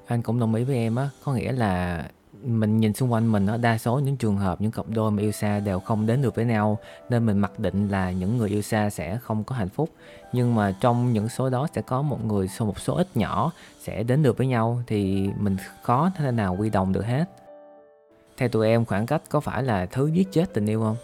Anh 0.07 0.23
cũng 0.23 0.41
đồng 0.41 0.55
ý 0.55 0.65
với 0.65 0.77
em 0.77 0.97
á. 0.97 1.09
Có 1.25 1.35
nghĩa 1.35 1.53
là 1.53 2.05
mình 2.45 2.81
nhìn 2.81 2.95
xung 2.95 3.13
quanh 3.13 3.33
mình 3.33 3.47
đó 3.47 3.57
đa 3.57 3.79
số 3.79 3.99
những 3.99 4.17
trường 4.17 4.37
hợp, 4.37 4.61
những 4.61 4.71
cặp 4.71 4.85
đôi 4.89 5.11
mà 5.11 5.23
yêu 5.23 5.33
xa 5.33 5.61
đều 5.61 5.81
không 5.81 6.07
đến 6.07 6.23
được 6.23 6.35
với 6.35 6.45
nhau, 6.45 6.79
nên 7.09 7.27
mình 7.27 7.39
mặc 7.39 7.59
định 7.59 7.89
là 7.89 8.11
những 8.11 8.39
người 8.39 8.49
yêu 8.49 8.63
xa 8.63 8.91
sẽ 8.91 9.19
không 9.23 9.45
có 9.45 9.55
hạnh 9.55 9.69
phúc. 9.69 9.89
Nhưng 10.33 10.55
mà 10.55 10.75
trong 10.81 11.13
những 11.13 11.29
số 11.29 11.51
đó 11.51 11.67
sẽ 11.75 11.83
có 11.83 12.03
một 12.03 12.25
người, 12.25 12.49
số, 12.49 12.65
một 12.65 12.79
số 12.79 12.95
ít 12.95 13.07
nhỏ 13.15 13.53
sẽ 13.81 14.03
đến 14.03 14.23
được 14.23 14.39
với 14.39 14.47
nhau, 14.47 14.83
thì 14.87 15.29
mình 15.39 15.57
khó 15.83 16.11
thế 16.17 16.31
nào 16.31 16.57
quy 16.61 16.71
đồng 16.71 16.93
được 16.93 17.05
hết. 17.05 17.25
Theo 18.37 18.49
tụi 18.49 18.69
em, 18.69 18.85
khoảng 18.85 19.07
cách 19.07 19.23
có 19.29 19.41
phải 19.41 19.63
là 19.63 19.87
thứ 19.87 20.07
giết 20.07 20.33
chết 20.33 20.55
tình 20.55 20.67
yêu 20.67 20.81
không? 20.81 20.97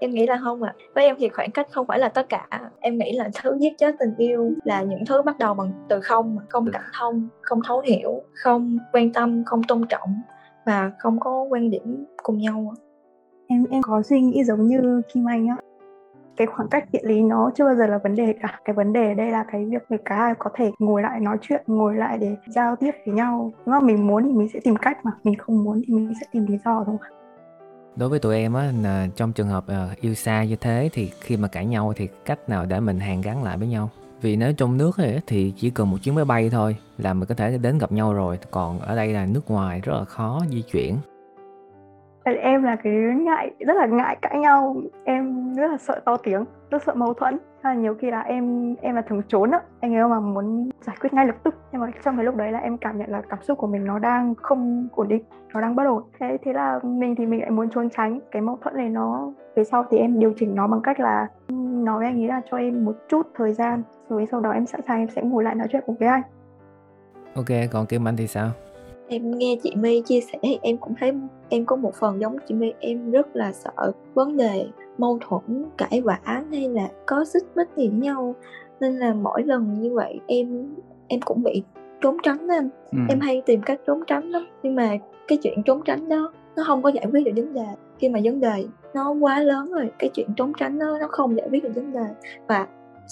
Em 0.00 0.10
nghĩ 0.10 0.26
là 0.26 0.38
không 0.44 0.62
ạ. 0.62 0.74
À. 0.76 0.80
với 0.94 1.04
em 1.04 1.16
thì 1.18 1.28
khoảng 1.28 1.50
cách 1.50 1.66
không 1.70 1.86
phải 1.86 1.98
là 1.98 2.08
tất 2.08 2.28
cả. 2.28 2.48
Em 2.80 2.98
nghĩ 2.98 3.12
là 3.12 3.30
thứ 3.42 3.56
giết 3.60 3.78
chết 3.78 3.94
tình 3.98 4.14
yêu 4.16 4.52
là 4.64 4.82
những 4.82 5.04
thứ 5.06 5.22
bắt 5.22 5.38
đầu 5.38 5.54
bằng 5.54 5.72
từ 5.88 6.00
không 6.00 6.38
không 6.48 6.68
cảm 6.72 6.82
thông, 6.98 7.28
không 7.40 7.60
thấu 7.66 7.80
hiểu, 7.80 8.22
không 8.34 8.78
quan 8.92 9.12
tâm, 9.12 9.44
không 9.44 9.62
tôn 9.62 9.86
trọng 9.88 10.22
và 10.66 10.92
không 10.98 11.20
có 11.20 11.46
quan 11.50 11.70
điểm 11.70 12.04
cùng 12.22 12.38
nhau 12.38 12.74
em 13.46 13.64
em 13.70 13.82
có 13.82 14.02
suy 14.02 14.20
nghĩ 14.20 14.44
giống 14.44 14.66
như 14.66 15.02
Kim 15.12 15.28
Anh 15.28 15.48
á. 15.48 15.56
Cái 16.36 16.46
khoảng 16.46 16.68
cách 16.68 16.84
địa 16.92 17.00
lý 17.02 17.22
nó 17.22 17.50
chưa 17.54 17.64
bao 17.64 17.74
giờ 17.74 17.86
là 17.86 17.98
vấn 17.98 18.14
đề 18.14 18.34
cả. 18.42 18.60
Cái 18.64 18.74
vấn 18.74 18.92
đề 18.92 19.08
ở 19.08 19.14
đây 19.14 19.30
là 19.30 19.44
cái 19.52 19.64
việc 19.64 19.82
người 19.88 19.98
cả 20.04 20.16
hai 20.16 20.34
có 20.38 20.50
thể 20.54 20.70
ngồi 20.78 21.02
lại 21.02 21.20
nói 21.20 21.36
chuyện 21.40 21.62
ngồi 21.66 21.94
lại 21.94 22.18
để 22.18 22.36
giao 22.46 22.76
tiếp 22.76 22.90
với 23.06 23.14
nhau. 23.14 23.52
Nếu 23.66 23.72
mà 23.72 23.80
mình 23.80 24.06
muốn 24.06 24.24
thì 24.24 24.32
mình 24.32 24.48
sẽ 24.52 24.60
tìm 24.64 24.76
cách 24.76 25.04
mà. 25.04 25.10
Mình 25.24 25.38
không 25.38 25.64
muốn 25.64 25.82
thì 25.86 25.94
mình 25.94 26.12
sẽ 26.20 26.26
tìm 26.32 26.46
lý 26.46 26.58
do 26.64 26.84
thôi. 26.86 26.96
Đối 27.96 28.08
với 28.08 28.18
tụi 28.18 28.36
em 28.36 28.54
á 28.54 28.72
là 28.82 29.06
trong 29.16 29.32
trường 29.32 29.48
hợp 29.48 29.64
uh, 29.64 30.00
yêu 30.00 30.14
xa 30.14 30.44
như 30.44 30.56
thế 30.56 30.90
thì 30.92 31.10
khi 31.20 31.36
mà 31.36 31.48
cãi 31.48 31.66
nhau 31.66 31.92
thì 31.96 32.08
cách 32.24 32.48
nào 32.48 32.66
để 32.66 32.80
mình 32.80 33.00
hàn 33.00 33.20
gắn 33.20 33.44
lại 33.44 33.58
với 33.58 33.68
nhau 33.68 33.90
vì 34.20 34.36
nếu 34.36 34.52
trong 34.52 34.76
nước 34.76 34.96
ấy, 34.98 35.20
thì 35.26 35.52
chỉ 35.56 35.70
cần 35.70 35.90
một 35.90 35.96
chuyến 36.02 36.14
máy 36.14 36.24
bay 36.24 36.50
thôi 36.52 36.76
là 36.98 37.14
mình 37.14 37.24
có 37.28 37.34
thể 37.34 37.58
đến 37.62 37.78
gặp 37.78 37.92
nhau 37.92 38.14
rồi. 38.14 38.38
Còn 38.50 38.78
ở 38.78 38.96
đây 38.96 39.08
là 39.12 39.26
nước 39.34 39.50
ngoài 39.50 39.80
rất 39.84 39.92
là 39.92 40.04
khó 40.04 40.40
di 40.50 40.62
chuyển. 40.62 40.96
Em 42.24 42.62
là 42.62 42.76
cái 42.76 42.92
ngại 43.16 43.50
rất 43.58 43.74
là 43.76 43.86
ngại 43.86 44.16
cãi 44.22 44.38
nhau. 44.38 44.76
Em 45.04 45.54
rất 45.54 45.70
là 45.70 45.76
sợ 45.78 46.00
to 46.04 46.16
tiếng 46.16 46.44
rất 46.70 46.82
sợ 46.82 46.94
mâu 46.94 47.14
thuẫn. 47.14 47.38
Là 47.62 47.74
nhiều 47.74 47.94
khi 47.94 48.10
là 48.10 48.20
em 48.20 48.74
em 48.80 48.94
là 48.94 49.02
thường 49.02 49.22
trốn 49.28 49.50
á. 49.50 49.60
Anh 49.80 49.94
ấy 49.94 50.08
mà 50.08 50.20
muốn 50.20 50.70
giải 50.80 50.96
quyết 51.00 51.12
ngay 51.12 51.26
lập 51.26 51.36
tức. 51.42 51.54
Nhưng 51.72 51.80
mà 51.80 51.90
trong 52.04 52.16
cái 52.16 52.24
lúc 52.24 52.36
đấy 52.36 52.52
là 52.52 52.58
em 52.58 52.78
cảm 52.78 52.98
nhận 52.98 53.10
là 53.10 53.22
cảm 53.28 53.38
xúc 53.42 53.58
của 53.58 53.66
mình 53.66 53.84
nó 53.84 53.98
đang 53.98 54.34
không 54.34 54.88
ổn 54.92 55.08
định 55.08 55.22
nó 55.54 55.60
đang 55.60 55.76
bất 55.76 55.84
ổn. 55.84 56.02
Thế 56.20 56.38
thế 56.44 56.52
là 56.52 56.80
mình 56.82 57.14
thì 57.18 57.26
mình 57.26 57.40
lại 57.40 57.50
muốn 57.50 57.70
trốn 57.70 57.88
tránh. 57.90 58.20
Cái 58.30 58.42
mâu 58.42 58.58
thuẫn 58.62 58.76
này 58.76 58.88
nó 58.88 59.32
về 59.56 59.64
sau 59.64 59.84
thì 59.90 59.98
em 59.98 60.18
điều 60.18 60.32
chỉnh 60.36 60.54
nó 60.54 60.66
bằng 60.66 60.80
cách 60.82 61.00
là 61.00 61.28
nói 61.84 61.98
với 61.98 62.06
anh 62.06 62.20
ấy 62.22 62.28
là 62.28 62.40
cho 62.50 62.56
em 62.56 62.84
một 62.84 62.96
chút 63.08 63.26
thời 63.34 63.52
gian 63.52 63.82
rồi 64.08 64.26
sau 64.30 64.40
đó 64.40 64.50
em 64.50 64.66
sẵn 64.66 64.80
sàng 64.88 64.98
em 64.98 65.08
sẽ 65.08 65.22
ngồi 65.22 65.44
lại 65.44 65.54
nói 65.54 65.66
chuyện 65.72 65.82
cùng 65.86 65.96
với 65.96 66.08
anh. 66.08 66.22
Ok 67.34 67.70
còn 67.72 67.86
kim 67.86 68.08
anh 68.08 68.16
thì 68.16 68.26
sao? 68.26 68.50
Em 69.08 69.38
nghe 69.38 69.56
chị 69.62 69.74
My 69.76 70.02
chia 70.02 70.20
sẻ 70.20 70.38
thì 70.42 70.58
em 70.62 70.76
cũng 70.76 70.94
thấy 71.00 71.12
em 71.48 71.64
có 71.64 71.76
một 71.76 71.94
phần 71.94 72.20
giống 72.20 72.36
chị 72.48 72.54
My 72.54 72.72
em 72.80 73.10
rất 73.10 73.36
là 73.36 73.52
sợ 73.52 73.92
vấn 74.14 74.36
đề 74.36 74.66
mâu 74.98 75.18
thuẫn 75.20 75.64
cãi 75.76 76.00
vã 76.00 76.18
hay 76.24 76.68
là 76.68 76.88
có 77.06 77.24
xích 77.24 77.44
mích 77.56 77.68
gì 77.76 77.88
với 77.88 77.98
nhau. 77.98 78.34
Nên 78.80 78.96
là 78.96 79.14
mỗi 79.14 79.42
lần 79.42 79.74
như 79.82 79.94
vậy 79.94 80.20
em 80.26 80.74
em 81.08 81.20
cũng 81.20 81.42
bị 81.42 81.62
trốn 82.00 82.16
tránh 82.22 82.48
em 82.48 82.68
ừ. 82.92 82.98
em 83.08 83.20
hay 83.20 83.42
tìm 83.46 83.62
cách 83.62 83.80
trốn 83.86 84.02
tránh 84.06 84.30
lắm 84.30 84.46
nhưng 84.62 84.74
mà 84.74 84.90
cái 85.28 85.38
chuyện 85.42 85.62
trốn 85.62 85.82
tránh 85.84 86.08
đó 86.08 86.32
nó 86.56 86.64
không 86.66 86.82
có 86.82 86.88
giải 86.88 87.06
quyết 87.12 87.24
được 87.24 87.32
vấn 87.36 87.54
đề 87.54 87.66
khi 87.98 88.08
mà 88.08 88.20
vấn 88.24 88.40
đề 88.40 88.64
nó 88.94 89.10
quá 89.10 89.40
lớn 89.40 89.72
rồi, 89.72 89.90
cái 89.98 90.10
chuyện 90.14 90.28
trốn 90.36 90.52
tránh 90.58 90.78
nó 90.78 90.98
nó 90.98 91.06
không 91.10 91.36
giải 91.36 91.48
quyết 91.50 91.64
được 91.64 91.72
vấn 91.74 91.92
đề. 91.92 92.06
Và 92.46 92.66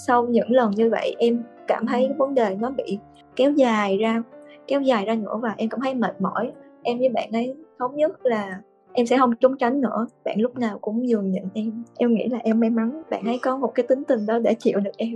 sau 0.07 0.25
những 0.25 0.51
lần 0.51 0.71
như 0.71 0.89
vậy, 0.89 1.15
em 1.19 1.43
cảm 1.67 1.85
thấy 1.87 2.09
vấn 2.17 2.33
đề 2.33 2.55
nó 2.59 2.69
bị 2.69 2.99
kéo 3.35 3.51
dài 3.51 3.97
ra, 3.97 4.23
kéo 4.67 4.81
dài 4.81 5.05
ra 5.05 5.15
nữa 5.15 5.39
và 5.41 5.53
em 5.57 5.69
cảm 5.69 5.79
thấy 5.81 5.93
mệt 5.93 6.21
mỏi. 6.21 6.51
Em 6.83 6.99
với 6.99 7.09
bạn 7.09 7.31
ấy, 7.31 7.55
thống 7.79 7.95
nhất 7.95 8.25
là 8.25 8.61
em 8.93 9.05
sẽ 9.05 9.17
không 9.17 9.35
trốn 9.35 9.57
tránh 9.57 9.81
nữa. 9.81 10.07
Bạn 10.25 10.41
lúc 10.41 10.57
nào 10.57 10.77
cũng 10.81 11.05
nhường 11.05 11.31
nhịn 11.31 11.43
em. 11.53 11.83
Em 11.97 12.13
nghĩ 12.13 12.27
là 12.27 12.37
em 12.37 12.59
may 12.59 12.69
mắn 12.69 13.01
bạn 13.09 13.23
ấy 13.25 13.39
có 13.41 13.57
một 13.57 13.71
cái 13.75 13.85
tính 13.87 14.03
tình 14.07 14.25
đó 14.25 14.39
để 14.39 14.55
chịu 14.59 14.79
được 14.79 14.97
em. 14.97 15.15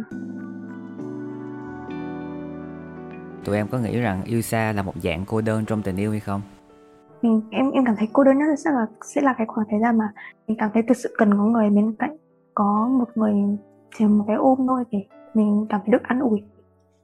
Tụi 3.46 3.56
em 3.56 3.68
có 3.68 3.80
nghĩ 3.80 4.00
rằng 4.00 4.22
yêu 4.26 4.42
xa 4.42 4.74
là 4.74 4.84
một 4.84 4.94
dạng 5.04 5.24
cô 5.28 5.42
đơn 5.42 5.66
trong 5.68 5.82
tình 5.82 5.98
yêu 5.98 6.12
hay 6.12 6.20
không? 6.20 6.42
Mình 7.22 7.42
em 7.52 7.72
em 7.72 7.86
cảm 7.86 7.96
thấy 7.96 8.08
cô 8.14 8.24
đơn 8.24 8.38
nhất 8.38 8.46
sẽ 8.66 8.72
là 8.72 8.86
sẽ 9.02 9.22
là 9.22 9.34
cái 9.38 9.48
khoảng 9.48 9.68
thời 9.70 9.80
gian 9.80 9.98
mà 9.98 10.14
mình 10.48 10.58
cảm 10.60 10.70
thấy 10.74 10.84
thực 10.88 10.98
sự 10.98 11.16
cần 11.18 11.32
có 11.32 11.44
người 11.44 11.70
bên 11.70 11.96
cạnh 12.00 12.18
có 12.54 12.90
một 13.00 13.10
người 13.16 13.34
chỉ 13.98 14.06
một 14.06 14.24
cái 14.28 14.36
ôm 14.36 14.58
thôi 14.68 14.84
để 14.92 15.00
mình 15.34 15.66
cảm 15.70 15.82
thấy 15.86 15.92
được 15.92 16.04
an 16.04 16.20
ủi. 16.20 16.44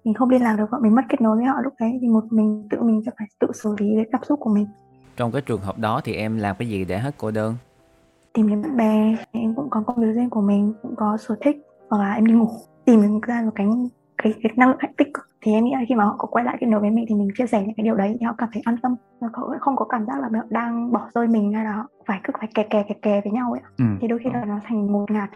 Mình 0.04 0.14
không 0.14 0.30
liên 0.30 0.42
lạc 0.42 0.56
được 0.58 0.72
họ 0.72 0.80
mình 0.82 0.96
mất 0.96 1.02
kết 1.10 1.22
nối 1.22 1.38
với 1.38 1.46
họ 1.46 1.56
lúc 1.64 1.74
đấy 1.80 2.00
thì 2.02 2.08
một 2.08 2.24
mình 2.30 2.68
tự 2.72 2.82
mình 2.82 3.02
sẽ 3.06 3.12
phải 3.18 3.28
tự 3.40 3.48
xử 3.54 3.76
lý 3.80 3.96
với 3.96 4.06
cảm 4.12 4.24
xúc 4.24 4.40
của 4.40 4.50
mình. 4.54 4.68
Trong 5.18 5.32
cái 5.32 5.42
trường 5.42 5.62
hợp 5.62 5.80
đó 5.80 6.02
thì 6.04 6.14
em 6.14 6.38
làm 6.38 6.56
cái 6.60 6.70
gì 6.70 6.86
để 6.86 6.98
hết 6.98 7.16
cô 7.18 7.32
đơn? 7.32 7.56
Tìm 8.34 8.50
đến 8.50 8.62
bạn 8.62 8.78
bè 8.78 9.16
em 9.32 9.56
cũng 9.56 9.70
có 9.70 9.84
công 9.88 9.98
việc 9.98 10.12
riêng 10.16 10.30
của 10.30 10.42
mình 10.42 10.74
cũng 10.82 10.96
có 10.96 11.18
sở 11.18 11.36
thích 11.42 11.58
hoặc 11.90 11.98
là 11.98 12.14
em 12.14 12.26
đi 12.26 12.34
ngủ. 12.34 12.50
Tìm 12.86 13.20
ra 13.28 13.42
một 13.46 13.52
cái 13.56 13.68
cái, 14.18 14.34
cái 14.44 14.52
năng 14.56 14.70
lượng 14.70 14.78
tích 14.98 15.14
cực 15.14 15.30
thì 15.46 15.54
em 15.54 15.66
nghĩ 15.66 15.72
là 15.74 15.86
khi 15.90 15.96
mà 15.96 16.04
họ 16.04 16.16
có 16.18 16.28
quay 16.32 16.46
lại 16.46 16.58
cái 16.60 16.70
nối 16.70 16.80
với 16.80 16.90
mình 16.90 17.06
thì 17.10 17.16
mình 17.16 17.28
chia 17.38 17.48
sẻ 17.48 17.62
những 17.62 17.76
cái 17.78 17.84
điều 17.84 17.96
đấy 17.96 18.16
thì 18.20 18.26
họ 18.26 18.36
cảm 18.38 18.50
thấy 18.54 18.62
an 18.66 18.78
tâm 18.84 18.96
và 19.20 19.28
họ 19.34 19.50
không 19.60 19.76
có 19.76 19.86
cảm 19.86 20.06
giác 20.06 20.20
là 20.22 20.30
họ 20.34 20.46
đang 20.50 20.92
bỏ 20.92 21.10
rơi 21.16 21.28
mình 21.28 21.54
hay 21.54 21.66
là 21.66 21.72
họ 21.72 21.88
phải 22.06 22.20
cứ 22.24 22.34
phải 22.40 22.50
kè 22.56 22.64
kè 22.64 22.84
kè 22.88 22.96
kè 23.02 23.22
với 23.24 23.34
nhau 23.34 23.52
ấy 23.52 23.62
ừ. 23.78 23.86
thì 24.02 24.08
đôi 24.08 24.20
khi 24.24 24.30
là 24.34 24.46
nó 24.46 24.60
thành 24.64 24.92
một 24.92 25.12
ngạt 25.12 25.30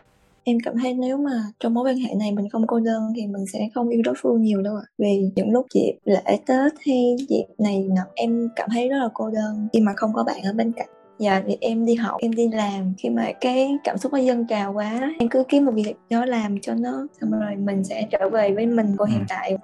em 0.44 0.58
cảm 0.64 0.74
thấy 0.82 0.94
nếu 0.94 1.18
mà 1.18 1.32
trong 1.60 1.74
mối 1.74 1.90
quan 1.90 1.98
hệ 1.98 2.16
này 2.20 2.32
mình 2.32 2.50
không 2.50 2.68
cô 2.68 2.80
đơn 2.80 3.14
thì 3.16 3.28
mình 3.28 3.46
sẽ 3.54 3.70
không 3.76 3.90
yêu 3.90 4.02
đối 4.06 4.16
phương 4.22 4.42
nhiều 4.42 4.62
đâu 4.62 4.76
ạ 4.76 4.86
à. 4.86 4.90
vì 4.98 5.32
những 5.36 5.52
lúc 5.52 5.66
dịp 5.74 5.94
lễ 6.04 6.40
tết 6.46 6.74
hay 6.86 7.16
dịp 7.30 7.46
này 7.60 7.88
nọ 7.90 8.02
em 8.16 8.50
cảm 8.56 8.70
thấy 8.74 8.90
rất 8.90 8.98
là 8.98 9.10
cô 9.14 9.30
đơn 9.30 9.68
khi 9.74 9.82
mà 9.82 9.94
không 9.96 10.14
có 10.14 10.24
bạn 10.24 10.42
ở 10.44 10.54
bên 10.54 10.72
cạnh 10.72 10.90
dạ 11.20 11.44
thì 11.48 11.58
em 11.62 11.86
đi 11.86 11.96
học 11.96 12.18
em 12.22 12.32
đi 12.32 12.48
làm 12.48 12.94
khi 12.98 13.10
mà 13.10 13.32
cái 13.42 13.78
cảm 13.84 13.98
xúc 13.98 14.14
nó 14.14 14.20
dâng 14.20 14.48
trào 14.48 14.74
quá 14.74 15.14
em 15.20 15.30
cứ 15.30 15.44
kiếm 15.48 15.66
một 15.66 15.72
việc 15.76 15.96
đó 16.10 16.26
làm 16.26 16.60
cho 16.62 16.74
nó 16.74 17.08
xong 17.22 17.32
rồi 17.32 17.56
mình 17.56 17.84
sẽ 17.84 18.08
trở 18.12 18.30
về 18.30 18.52
với 18.52 18.66
mình 18.66 18.96
của 18.98 19.06
hiện 19.06 19.20
ừ. 19.20 19.26
tại 19.30 19.58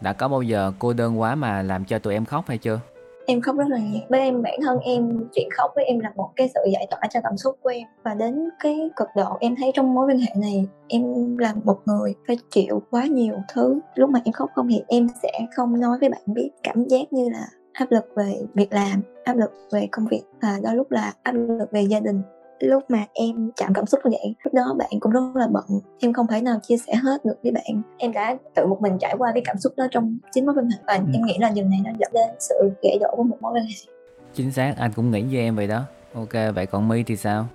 đã 0.00 0.12
có 0.12 0.28
bao 0.28 0.42
giờ 0.42 0.72
cô 0.78 0.92
đơn 0.92 1.20
quá 1.20 1.34
mà 1.34 1.62
làm 1.62 1.84
cho 1.84 1.98
tụi 1.98 2.14
em 2.14 2.24
khóc 2.24 2.44
hay 2.48 2.58
chưa? 2.58 2.80
Em 3.26 3.40
khóc 3.40 3.56
rất 3.56 3.68
là 3.68 3.78
nhiều. 3.78 4.00
Với 4.08 4.20
em, 4.20 4.42
bản 4.42 4.60
thân 4.62 4.78
em, 4.78 5.24
chuyện 5.34 5.48
khóc 5.56 5.70
với 5.76 5.84
em 5.84 6.00
là 6.00 6.12
một 6.16 6.30
cái 6.36 6.50
sự 6.54 6.60
giải 6.72 6.86
tỏa 6.90 7.00
cho 7.10 7.20
cảm 7.22 7.36
xúc 7.36 7.56
của 7.62 7.70
em. 7.70 7.82
Và 8.02 8.14
đến 8.14 8.48
cái 8.62 8.90
cực 8.96 9.08
độ 9.16 9.36
em 9.40 9.54
thấy 9.56 9.70
trong 9.74 9.94
mối 9.94 10.06
quan 10.06 10.18
hệ 10.18 10.32
này, 10.36 10.66
em 10.88 11.36
là 11.38 11.54
một 11.64 11.78
người 11.84 12.14
phải 12.26 12.38
chịu 12.50 12.82
quá 12.90 13.06
nhiều 13.06 13.34
thứ. 13.54 13.80
Lúc 13.94 14.10
mà 14.10 14.20
em 14.24 14.32
khóc 14.32 14.50
không 14.54 14.68
thì 14.68 14.82
em 14.88 15.06
sẽ 15.22 15.32
không 15.56 15.80
nói 15.80 15.98
với 16.00 16.08
bạn 16.08 16.22
biết 16.26 16.50
cảm 16.62 16.84
giác 16.84 17.12
như 17.12 17.28
là 17.28 17.46
áp 17.72 17.86
lực 17.90 18.04
về 18.16 18.34
việc 18.54 18.72
làm, 18.72 19.02
áp 19.24 19.36
lực 19.36 19.52
về 19.72 19.88
công 19.92 20.06
việc 20.06 20.22
và 20.42 20.58
đôi 20.62 20.74
lúc 20.74 20.90
là 20.90 21.12
áp 21.22 21.32
lực 21.32 21.72
về 21.72 21.82
gia 21.82 22.00
đình 22.00 22.22
lúc 22.60 22.84
mà 22.88 23.04
em 23.12 23.50
chạm 23.56 23.72
cảm 23.74 23.86
xúc 23.86 24.00
như 24.04 24.10
vậy 24.10 24.34
lúc 24.44 24.54
đó 24.54 24.74
bạn 24.78 24.90
cũng 25.00 25.12
rất 25.12 25.20
là 25.34 25.46
bận 25.52 25.64
em 25.98 26.12
không 26.12 26.26
thể 26.26 26.40
nào 26.40 26.58
chia 26.62 26.76
sẻ 26.76 26.94
hết 26.94 27.24
được 27.24 27.34
với 27.42 27.52
bạn. 27.52 27.82
Em 27.98 28.12
đã 28.12 28.36
tự 28.54 28.66
một 28.66 28.80
mình 28.80 28.98
trải 29.00 29.14
qua 29.18 29.30
cái 29.34 29.42
cảm 29.46 29.58
xúc 29.58 29.72
đó 29.76 29.86
trong 29.90 30.18
chính 30.32 30.46
mối 30.46 30.54
quan 30.58 30.70
hệ 30.70 30.78
và 30.86 30.94
ừ. 30.94 31.02
em 31.14 31.22
nghĩ 31.26 31.36
là 31.38 31.50
điều 31.54 31.64
này 31.64 31.80
nó 31.84 31.90
dẫn 31.98 32.10
đến 32.14 32.28
sự 32.38 32.70
gãy 32.82 32.98
đổ 33.00 33.14
của 33.16 33.22
một 33.22 33.36
mối 33.40 33.52
quan 33.52 33.64
hệ. 33.64 33.92
Chính 34.34 34.50
xác 34.50 34.74
anh 34.78 34.90
cũng 34.96 35.10
nghĩ 35.10 35.22
với 35.22 35.40
em 35.40 35.56
vậy 35.56 35.66
đó. 35.66 35.82
Ok 36.14 36.32
vậy 36.54 36.66
còn 36.66 36.88
my 36.88 37.02
thì 37.02 37.16
sao? 37.16 37.46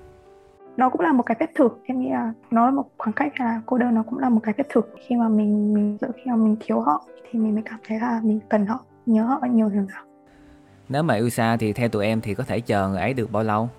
Nó 0.77 0.89
cũng 0.89 1.01
là 1.01 1.13
một 1.13 1.23
cái 1.23 1.37
phép 1.39 1.49
thử 1.55 1.69
em 1.85 1.99
nghĩ 1.99 2.09
là 2.09 2.33
nó 2.51 2.65
là 2.65 2.71
một 2.71 2.85
khoảng 2.97 3.13
cách 3.13 3.33
là 3.39 3.61
cô 3.65 3.77
đơn 3.77 3.95
nó 3.95 4.03
cũng 4.09 4.19
là 4.19 4.29
một 4.29 4.39
cái 4.43 4.53
phép 4.57 4.67
thử 4.73 4.81
khi 5.07 5.15
mà 5.15 5.29
mình 5.29 5.73
mình 5.73 5.97
khi 6.15 6.23
mà 6.25 6.35
mình 6.35 6.55
thiếu 6.59 6.79
họ 6.79 7.05
thì 7.31 7.39
mình 7.39 7.53
mới 7.53 7.63
cảm 7.65 7.79
thấy 7.87 7.99
là 7.99 8.19
mình 8.23 8.39
cần 8.49 8.65
họ 8.65 8.79
nhớ 9.05 9.23
họ 9.23 9.39
nhiều 9.51 9.69
hơn. 9.69 9.87
Nếu 10.89 11.03
mà 11.03 11.15
yêu 11.15 11.29
xa 11.29 11.57
thì 11.57 11.73
theo 11.73 11.89
tụi 11.89 12.05
em 12.05 12.21
thì 12.21 12.33
có 12.33 12.43
thể 12.43 12.59
chờ 12.59 12.89
người 12.89 12.99
ấy 12.99 13.13
được 13.13 13.31
bao 13.31 13.43
lâu 13.43 13.69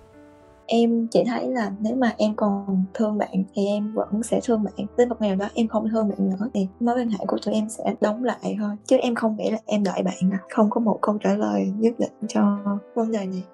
em 0.67 1.07
chỉ 1.11 1.25
thấy 1.27 1.49
là 1.49 1.73
nếu 1.81 1.97
mà 1.97 2.13
em 2.19 2.35
còn 2.37 2.85
thương 2.95 3.19
bạn 3.19 3.45
thì 3.55 3.67
em 3.67 3.93
vẫn 3.95 4.23
sẽ 4.23 4.41
thương 4.45 4.65
bạn. 4.65 4.75
Đến 4.97 5.09
một 5.09 5.17
ngày 5.21 5.31
nào 5.31 5.39
đó 5.39 5.53
em 5.55 5.69
không 5.69 5.89
thương 5.91 6.09
bạn 6.09 6.31
nữa 6.31 6.49
thì 6.55 6.69
mối 6.81 6.95
quan 6.99 7.09
hệ 7.09 7.19
của 7.27 7.37
tụi 7.47 7.55
em 7.55 7.69
sẽ 7.69 7.95
đóng 8.01 8.25
lại 8.25 8.57
thôi. 8.61 8.71
Chứ 8.85 8.97
em 8.97 9.15
không 9.15 9.37
nghĩ 9.37 9.51
là 9.51 9.59
em 9.67 9.85
đợi 9.85 10.03
bạn 10.03 10.31
à. 10.33 10.39
Không 10.51 10.71
có 10.71 10.81
một 10.81 10.99
câu 11.03 11.19
trả 11.25 11.35
lời 11.35 11.73
nhất 11.79 11.95
định 11.99 12.13
cho 12.29 12.59
vấn 12.95 13.13
đề 13.13 13.27
này. 13.27 13.45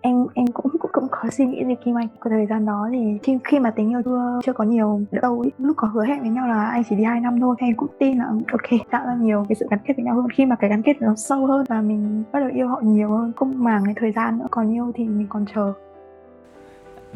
Em 0.00 0.26
em 0.34 0.46
cũng 0.46 0.66
cũng, 0.72 0.90
cũng 0.92 1.06
có 1.10 1.30
suy 1.30 1.46
nghĩ 1.46 1.64
gì 1.66 1.74
Kim 1.84 1.94
Anh 1.98 2.08
cái 2.08 2.30
thời 2.30 2.46
gian 2.46 2.66
đó 2.66 2.88
thì 2.92 3.18
khi, 3.22 3.38
khi 3.44 3.58
mà 3.58 3.70
tình 3.70 3.90
yêu 3.90 4.02
chưa 4.04 4.40
chưa 4.44 4.52
có 4.52 4.64
nhiều 4.64 5.00
đâu 5.10 5.40
ấy, 5.40 5.52
lúc 5.58 5.76
có 5.76 5.88
hứa 5.88 6.04
hẹn 6.04 6.20
với 6.20 6.30
nhau 6.30 6.48
là 6.48 6.64
anh 6.64 6.82
chỉ 6.90 6.96
đi 6.96 7.04
hai 7.04 7.20
năm 7.20 7.40
thôi. 7.40 7.56
Em 7.58 7.76
cũng 7.76 7.88
tin 7.98 8.18
là 8.18 8.24
ừ, 8.24 8.38
ok 8.52 8.90
tạo 8.90 9.06
ra 9.06 9.16
nhiều 9.20 9.44
cái 9.48 9.56
sự 9.60 9.66
gắn 9.70 9.80
kết 9.86 9.94
với 9.96 10.04
nhau 10.04 10.14
hơn. 10.14 10.26
Khi 10.36 10.46
mà 10.46 10.56
cái 10.56 10.70
gắn 10.70 10.82
kết 10.82 11.02
nó 11.02 11.14
sâu 11.16 11.46
hơn 11.46 11.64
và 11.68 11.80
mình 11.80 12.24
bắt 12.32 12.40
đầu 12.40 12.48
yêu 12.54 12.68
họ 12.68 12.80
nhiều 12.82 13.08
hơn 13.08 13.32
không 13.36 13.64
màng 13.64 13.82
cái 13.84 13.94
thời 13.96 14.12
gian 14.12 14.38
nữa. 14.38 14.46
Còn 14.50 14.72
yêu 14.72 14.92
thì 14.94 15.04
mình 15.08 15.26
còn 15.28 15.44
chờ 15.54 15.72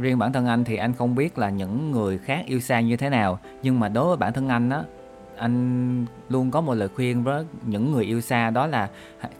riêng 0.01 0.19
bản 0.19 0.33
thân 0.33 0.47
anh 0.47 0.65
thì 0.65 0.77
anh 0.77 0.93
không 0.93 1.15
biết 1.15 1.39
là 1.39 1.51
những 1.51 1.91
người 1.91 2.19
khác 2.19 2.45
yêu 2.47 2.61
xa 2.61 2.81
như 2.81 2.97
thế 2.97 3.11
nào. 3.11 3.39
Nhưng 3.63 3.81
mà 3.81 3.89
đối 3.89 4.07
với 4.07 4.17
bản 4.17 4.33
thân 4.33 4.49
anh 4.49 4.71
á, 4.71 4.83
anh 5.37 6.07
luôn 6.29 6.51
có 6.51 6.61
một 6.61 6.75
lời 6.75 6.89
khuyên 6.89 7.23
với 7.23 7.45
những 7.63 7.93
người 7.93 8.05
yêu 8.05 8.21
xa. 8.21 8.51
Đó 8.51 8.67
là 8.67 8.89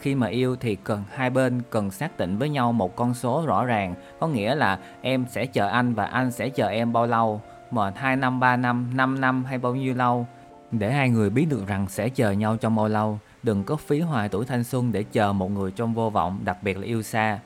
khi 0.01 0.15
mà 0.15 0.27
yêu 0.27 0.57
thì 0.57 0.75
cần, 0.75 1.05
hai 1.13 1.31
bên 1.31 1.63
cần 1.71 1.91
xác 1.91 2.19
định 2.19 2.39
với 2.39 2.49
nhau 2.49 2.73
một 2.73 2.97
con 2.97 3.15
số 3.15 3.45
rõ 3.47 3.65
ràng. 3.65 3.95
Có 4.21 4.29
nghĩa 4.29 4.55
là 4.55 4.79
em 5.01 5.27
sẽ 5.29 5.47
chờ 5.47 5.69
anh 5.69 5.95
và 5.95 6.05
anh 6.05 6.31
sẽ 6.31 6.49
chờ 6.49 6.69
em 6.69 6.93
bao 6.93 7.07
lâu? 7.07 7.41
Mà 7.71 7.93
2 7.97 8.17
năm 8.17 8.41
3 8.41 8.57
năm 8.57 8.91
5 8.95 9.21
năm 9.21 9.45
hay 9.45 9.59
bao 9.59 9.75
nhiêu 9.75 9.95
lâu? 9.95 10.27
Để 10.71 10.93
hai 10.93 11.09
người 11.09 11.31
biết 11.31 11.47
được 11.51 11.67
rằng 11.67 11.89
sẽ 11.89 12.09
chờ 12.09 12.31
nhau 12.31 12.57
trong 12.57 12.77
bao 12.77 12.89
lâu. 12.89 13.19
Đừng 13.43 13.65
có 13.65 13.77
phí 13.77 14.01
hoài 14.01 14.29
tuổi 14.29 14.45
thanh 14.45 14.65
xuân 14.65 14.93
để 14.93 15.03
chờ 15.03 15.33
một 15.33 15.51
người 15.51 15.71
trong 15.71 15.95
vô 15.95 16.11
vọng, 16.11 16.41
đặc 16.45 16.63
biệt 16.63 16.79
là 16.79 16.87
yêu 16.87 17.03
xa. 17.03 17.39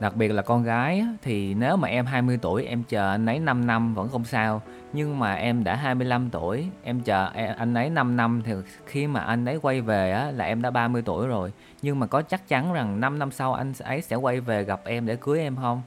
Đặc 0.00 0.16
biệt 0.16 0.28
là 0.28 0.42
con 0.42 0.62
gái 0.62 1.04
thì 1.22 1.54
nếu 1.54 1.76
mà 1.76 1.88
em 1.88 2.06
20 2.06 2.38
tuổi 2.42 2.64
em 2.64 2.82
chờ 2.88 3.10
anh 3.10 3.26
ấy 3.26 3.38
5 3.38 3.66
năm 3.66 3.94
vẫn 3.94 4.08
không 4.08 4.24
sao. 4.24 4.62
Nhưng 4.92 5.18
mà 5.18 5.34
em 5.34 5.64
đã 5.64 5.76
25 5.76 6.30
tuổi 6.30 6.68
em 6.82 7.00
chờ 7.00 7.30
e, 7.34 7.54
anh 7.58 7.74
ấy 7.74 7.90
5 7.90 8.16
năm 8.16 8.42
thì 8.44 8.52
khi 8.86 9.06
mà 9.06 9.20
anh 9.20 9.44
ấy 9.44 9.58
quay 9.62 9.80
về 9.80 10.12
á, 10.12 10.30
là 10.30 10.44
em 10.44 10.62
đã 10.62 10.70
30 10.70 11.02
tuổi 11.02 11.26
rồi. 11.26 11.52
Nhưng 11.82 12.00
mà 12.00 12.06
có 12.06 12.22
chắc 12.22 12.48
chắn 12.48 12.72
rằng 12.72 13.00
5 13.00 13.18
năm 13.18 13.30
sau 13.30 13.54
anh 13.54 13.72
ấy 13.78 14.02
sẽ 14.02 14.16
quay 14.16 14.40
về 14.40 14.64
gặp 14.64 14.80
em 14.84 15.06
để 15.06 15.16
cưới 15.16 15.40
em 15.40 15.56
không? 15.56 15.82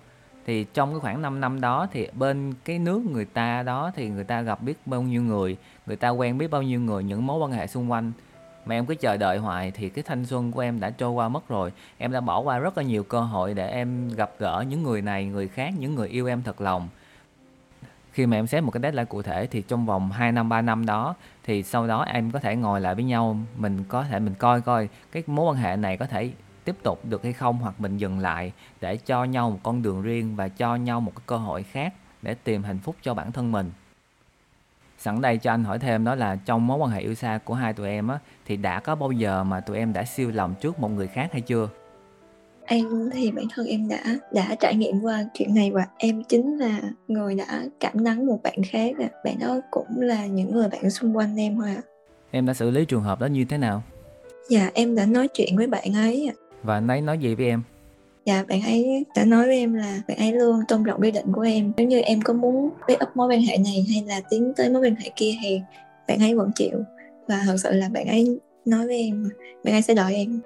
Thì 0.46 0.66
trong 0.74 0.92
cái 0.92 1.00
khoảng 1.00 1.22
5 1.22 1.42
năm 1.42 1.62
đó 1.62 1.88
thì 1.92 2.08
bên 2.14 2.54
cái 2.66 2.80
nước 2.80 3.02
người 3.12 3.26
ta 3.26 3.64
đó 3.64 3.92
thì 3.96 4.10
người 4.10 4.24
ta 4.24 4.42
gặp 4.42 4.62
biết 4.62 4.78
bao 4.86 5.02
nhiêu 5.02 5.22
người 5.22 5.58
Người 5.88 5.96
ta 5.96 6.10
quen 6.10 6.38
biết 6.38 6.52
bao 6.52 6.62
nhiêu 6.62 6.80
người 6.80 7.04
những 7.04 7.28
mối 7.28 7.40
quan 7.40 7.52
hệ 7.52 7.68
xung 7.68 7.92
quanh 7.92 8.12
mà 8.68 8.76
em 8.76 8.86
cứ 8.86 8.96
chờ 8.96 9.18
đợi 9.18 9.38
hoài 9.38 9.72
thì 9.72 9.90
cái 9.90 10.04
thanh 10.04 10.26
xuân 10.26 10.52
của 10.52 10.60
em 10.60 10.80
đã 10.80 10.90
trôi 10.90 11.12
qua 11.12 11.30
mất 11.30 11.50
rồi. 11.50 11.72
Em 11.98 12.12
đã 12.12 12.22
bỏ 12.22 12.40
qua 12.40 12.60
rất 12.60 12.78
là 12.78 12.84
nhiều 12.84 13.04
cơ 13.04 13.22
hội 13.22 13.54
để 13.54 13.70
em 13.70 14.10
gặp 14.16 14.32
gỡ 14.40 14.64
những 14.70 14.84
người 14.84 15.02
này, 15.02 15.26
người 15.26 15.48
khác, 15.48 15.74
những 15.80 15.96
người 15.96 16.08
yêu 16.08 16.28
em 16.28 16.44
thật 16.44 16.62
lòng. 16.62 16.90
Khi 18.12 18.26
mà 18.26 18.38
em 18.38 18.48
xét 18.48 18.64
một 18.64 18.72
cái 18.72 18.82
deadline 18.82 19.06
cụ 19.06 19.22
thể 19.22 19.48
thì 19.48 19.62
trong 19.62 19.86
vòng 19.86 20.12
2 20.12 20.32
năm 20.32 20.50
3 20.50 20.62
năm 20.62 20.86
đó, 20.86 21.16
thì 21.44 21.64
sau 21.64 21.88
đó 21.88 22.04
em 22.04 22.32
có 22.32 22.40
thể 22.40 22.56
ngồi 22.56 22.82
lại 22.82 22.96
với 22.96 23.04
nhau, 23.04 23.38
mình 23.58 23.84
có 23.84 24.04
thể 24.04 24.20
mình 24.20 24.34
coi 24.34 24.62
coi 24.62 24.90
cái 25.12 25.24
mối 25.28 25.46
quan 25.46 25.56
hệ 25.56 25.76
này 25.76 25.98
có 25.98 26.06
thể 26.06 26.32
tiếp 26.64 26.76
tục 26.84 27.06
được 27.06 27.24
hay 27.24 27.34
không, 27.34 27.58
hoặc 27.58 27.76
mình 27.80 27.98
dừng 27.98 28.20
lại 28.20 28.52
để 28.82 28.98
cho 28.98 29.24
nhau 29.24 29.50
một 29.50 29.60
con 29.64 29.82
đường 29.82 30.02
riêng 30.02 30.36
và 30.36 30.48
cho 30.48 30.76
nhau 30.76 31.02
một 31.02 31.12
cái 31.16 31.24
cơ 31.26 31.38
hội 31.38 31.64
khác 31.64 31.94
để 32.22 32.34
tìm 32.34 32.64
hạnh 32.64 32.80
phúc 32.80 32.96
cho 33.02 33.14
bản 33.14 33.32
thân 33.32 33.52
mình 33.52 33.72
sẵn 34.98 35.22
đây 35.22 35.38
cho 35.38 35.52
anh 35.52 35.64
hỏi 35.64 35.80
thêm 35.80 36.06
đó 36.06 36.16
là 36.16 36.36
trong 36.46 36.68
mối 36.68 36.78
quan 36.78 36.92
hệ 36.92 37.02
yêu 37.02 37.16
xa 37.16 37.40
của 37.44 37.54
hai 37.54 37.74
tụi 37.74 37.90
em 37.90 38.08
á 38.08 38.20
thì 38.46 38.58
đã 38.58 38.80
có 38.80 38.96
bao 38.96 39.12
giờ 39.12 39.44
mà 39.44 39.60
tụi 39.60 39.78
em 39.78 39.94
đã 39.94 40.04
siêu 40.04 40.32
lòng 40.34 40.56
trước 40.62 40.80
một 40.80 40.90
người 40.90 41.08
khác 41.08 41.30
hay 41.32 41.42
chưa 41.42 41.70
em 42.66 43.10
thì 43.14 43.32
bản 43.32 43.46
thân 43.56 43.68
em 43.68 43.88
đã 43.88 44.04
đã 44.32 44.56
trải 44.60 44.76
nghiệm 44.76 45.02
qua 45.02 45.26
chuyện 45.34 45.56
này 45.56 45.72
và 45.72 45.86
em 45.98 46.24
chính 46.24 46.58
là 46.58 46.82
người 47.08 47.36
đã 47.36 47.64
cảm 47.80 48.04
nắng 48.04 48.26
một 48.26 48.40
bạn 48.44 48.58
khác 48.70 48.96
à. 49.00 49.10
bạn 49.26 49.40
đó 49.40 49.60
cũng 49.72 50.02
là 50.02 50.26
những 50.26 50.52
người 50.52 50.68
bạn 50.70 50.90
xung 50.90 51.18
quanh 51.18 51.40
em 51.40 51.56
thôi 51.56 51.70
à. 51.76 51.82
em 52.32 52.46
đã 52.46 52.54
xử 52.54 52.72
lý 52.72 52.86
trường 52.86 53.04
hợp 53.04 53.20
đó 53.20 53.26
như 53.26 53.46
thế 53.46 53.58
nào 53.58 53.84
dạ 54.50 54.72
em 54.74 54.96
đã 54.96 55.06
nói 55.06 55.28
chuyện 55.28 55.58
với 55.58 55.68
bạn 55.68 55.94
ấy 55.94 56.32
và 56.64 56.74
anh 56.74 56.88
ấy 56.88 57.02
nói 57.02 57.18
gì 57.18 57.36
với 57.36 57.46
em 57.46 57.62
dạ 58.28 58.44
bạn 58.48 58.62
ấy 58.62 59.06
đã 59.16 59.26
nói 59.26 59.46
với 59.46 59.58
em 59.58 59.74
là 59.74 60.02
bạn 60.08 60.18
ấy 60.18 60.32
luôn 60.32 60.62
tôn 60.68 60.84
trọng 60.86 61.02
quyết 61.02 61.14
định 61.14 61.26
của 61.32 61.42
em. 61.42 61.72
Nếu 61.78 61.88
như 61.88 62.00
em 62.00 62.22
có 62.22 62.34
muốn 62.34 62.70
break 62.86 63.04
up 63.04 63.10
mối 63.16 63.28
quan 63.28 63.42
hệ 63.42 63.58
này 63.58 63.86
hay 63.94 64.04
là 64.08 64.22
tiến 64.30 64.54
tới 64.56 64.70
mối 64.70 64.82
quan 64.82 64.96
hệ 64.96 65.10
kia 65.16 65.36
thì 65.44 65.62
bạn 66.08 66.20
ấy 66.20 66.36
vẫn 66.36 66.52
chịu. 66.56 66.84
Và 67.28 67.42
thật 67.46 67.56
sự 67.58 67.72
là 67.72 67.90
bạn 67.90 68.08
ấy 68.08 68.40
nói 68.66 68.88
với 68.88 69.02
em 69.02 69.30
bạn 69.64 69.76
ấy 69.76 69.82
sẽ 69.82 69.94
đợi 69.94 70.16
em. 70.16 70.40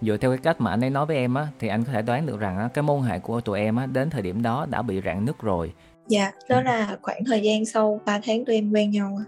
Dựa 0.00 0.16
theo 0.16 0.30
cái 0.30 0.38
cách 0.42 0.60
mà 0.60 0.70
anh 0.70 0.84
ấy 0.84 0.90
nói 0.90 1.06
với 1.06 1.16
em 1.16 1.34
á 1.34 1.46
thì 1.58 1.68
anh 1.68 1.84
có 1.84 1.92
thể 1.92 2.02
đoán 2.02 2.26
được 2.26 2.40
rằng 2.40 2.58
á, 2.58 2.68
cái 2.74 2.82
mối 2.82 2.96
quan 2.96 3.04
hệ 3.04 3.18
của 3.18 3.40
tụi 3.40 3.58
em 3.58 3.76
á 3.76 3.86
đến 3.86 4.10
thời 4.10 4.22
điểm 4.22 4.42
đó 4.42 4.66
đã 4.70 4.82
bị 4.82 5.00
rạn 5.04 5.24
nứt 5.24 5.38
rồi. 5.42 5.72
Dạ 6.08 6.32
đó 6.48 6.62
là 6.62 6.96
khoảng 7.02 7.24
thời 7.24 7.40
gian 7.40 7.64
sau 7.64 8.00
3 8.06 8.20
tháng 8.24 8.44
tụi 8.44 8.54
em 8.54 8.72
quen 8.72 8.90
nhau 8.90 9.18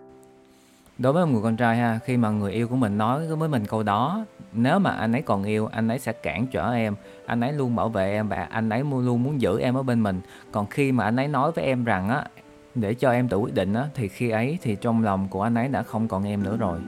đối 1.02 1.12
với 1.12 1.26
một 1.26 1.32
người 1.32 1.42
con 1.42 1.56
trai 1.56 1.76
ha, 1.76 1.98
khi 2.04 2.16
mà 2.16 2.30
người 2.30 2.52
yêu 2.52 2.68
của 2.68 2.76
mình 2.76 2.98
nói 2.98 3.26
với 3.26 3.48
mình 3.48 3.66
câu 3.66 3.82
đó, 3.82 4.24
nếu 4.52 4.78
mà 4.78 4.90
anh 4.90 5.12
ấy 5.12 5.22
còn 5.22 5.44
yêu, 5.44 5.66
anh 5.66 5.88
ấy 5.88 5.98
sẽ 5.98 6.12
cản 6.12 6.46
trở 6.46 6.72
em, 6.72 6.94
anh 7.26 7.40
ấy 7.40 7.52
luôn 7.52 7.76
bảo 7.76 7.88
vệ 7.88 8.12
em 8.12 8.28
và 8.28 8.42
anh 8.42 8.68
ấy 8.68 8.80
luôn 8.80 9.22
muốn 9.22 9.40
giữ 9.40 9.60
em 9.60 9.74
ở 9.74 9.82
bên 9.82 10.02
mình. 10.02 10.20
Còn 10.52 10.66
khi 10.66 10.92
mà 10.92 11.04
anh 11.04 11.16
ấy 11.16 11.28
nói 11.28 11.52
với 11.52 11.64
em 11.64 11.84
rằng 11.84 12.08
á, 12.08 12.24
để 12.74 12.94
cho 12.94 13.10
em 13.10 13.28
tự 13.28 13.36
quyết 13.36 13.54
định 13.54 13.74
á, 13.74 13.86
thì 13.94 14.08
khi 14.08 14.30
ấy 14.30 14.58
thì 14.62 14.76
trong 14.80 15.04
lòng 15.04 15.28
của 15.30 15.42
anh 15.42 15.54
ấy 15.54 15.68
đã 15.68 15.82
không 15.82 16.08
còn 16.08 16.24
em 16.24 16.42
nữa 16.42 16.56
rồi. 16.56 16.78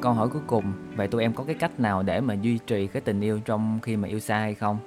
Câu 0.00 0.12
hỏi 0.12 0.28
cuối 0.28 0.42
cùng, 0.46 0.64
vậy 0.96 1.08
tụi 1.08 1.22
em 1.22 1.32
có 1.32 1.44
cái 1.44 1.54
cách 1.54 1.80
nào 1.80 2.02
để 2.02 2.20
mà 2.20 2.34
duy 2.34 2.58
trì 2.66 2.86
cái 2.86 3.02
tình 3.02 3.20
yêu 3.20 3.40
trong 3.44 3.78
khi 3.82 3.96
mà 3.96 4.08
yêu 4.08 4.20
xa 4.20 4.38
hay 4.38 4.54
không? 4.54 4.78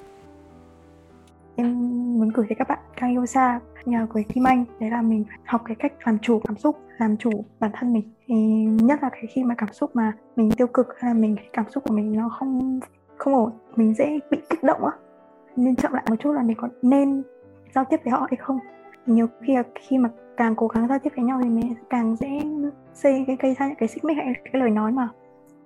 Em 1.55 2.02
muốn 2.23 2.33
gửi 2.33 2.45
tới 2.49 2.55
các 2.55 2.67
bạn 2.67 2.79
đang 3.01 3.11
yêu 3.11 3.25
xa 3.25 3.59
nhờ 3.85 4.07
với 4.13 4.23
Kim 4.23 4.47
Anh. 4.47 4.65
Đấy 4.79 4.89
là 4.89 5.01
mình 5.01 5.23
phải 5.29 5.37
học 5.45 5.61
cái 5.65 5.75
cách 5.79 5.93
làm 6.05 6.19
chủ 6.19 6.39
cảm 6.47 6.57
xúc, 6.57 6.77
làm 6.97 7.17
chủ 7.17 7.45
bản 7.59 7.71
thân 7.73 7.93
mình. 7.93 8.11
Thì 8.25 8.35
nhất 8.65 8.99
là 9.03 9.09
cái 9.09 9.25
khi 9.29 9.43
mà 9.43 9.55
cảm 9.57 9.73
xúc 9.73 9.95
mà 9.95 10.13
mình 10.35 10.51
tiêu 10.57 10.67
cực 10.67 10.87
hay 10.97 11.13
là 11.13 11.19
mình, 11.19 11.35
cái 11.35 11.49
cảm 11.53 11.65
xúc 11.69 11.83
của 11.83 11.93
mình 11.93 12.13
nó 12.13 12.29
không 12.29 12.79
không 13.17 13.35
ổn, 13.35 13.51
mình 13.75 13.93
dễ 13.93 14.19
bị 14.31 14.37
kích 14.49 14.63
động 14.63 14.85
á. 14.85 14.91
Nên 15.55 15.75
chậm 15.75 15.93
lại 15.93 16.03
một 16.09 16.15
chút 16.19 16.31
là 16.31 16.43
mình 16.43 16.57
có 16.57 16.67
nên 16.81 17.23
giao 17.75 17.85
tiếp 17.85 17.97
với 18.03 18.11
họ 18.11 18.19
hay 18.19 18.37
không. 18.37 18.59
Nhiều 19.05 19.27
khi 19.41 19.55
là 19.55 19.63
khi 19.75 19.97
mà 19.97 20.09
càng 20.37 20.55
cố 20.55 20.67
gắng 20.67 20.87
giao 20.87 20.99
tiếp 20.99 21.09
với 21.15 21.25
nhau 21.25 21.39
thì 21.43 21.49
mình 21.49 21.73
càng 21.89 22.15
dễ 22.15 22.41
xây 22.93 23.23
cái 23.27 23.37
cây 23.39 23.55
ra 23.59 23.67
những 23.67 23.75
cái 23.75 23.89
xích 23.89 24.03
mích 24.03 24.17
hay 24.17 24.33
cái 24.45 24.61
lời 24.61 24.69
nói 24.69 24.91
mà 24.91 25.09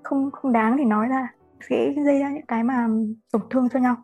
không 0.04 0.32
không 0.32 0.52
đáng 0.52 0.78
thì 0.78 0.86
nói 0.86 1.08
ra, 1.08 1.34
dễ 1.70 1.94
gây 2.06 2.20
ra 2.20 2.32
những 2.32 2.46
cái 2.46 2.64
mà 2.64 2.88
tổn 3.32 3.42
thương 3.50 3.70
cho 3.70 3.80
nhau. 3.80 3.96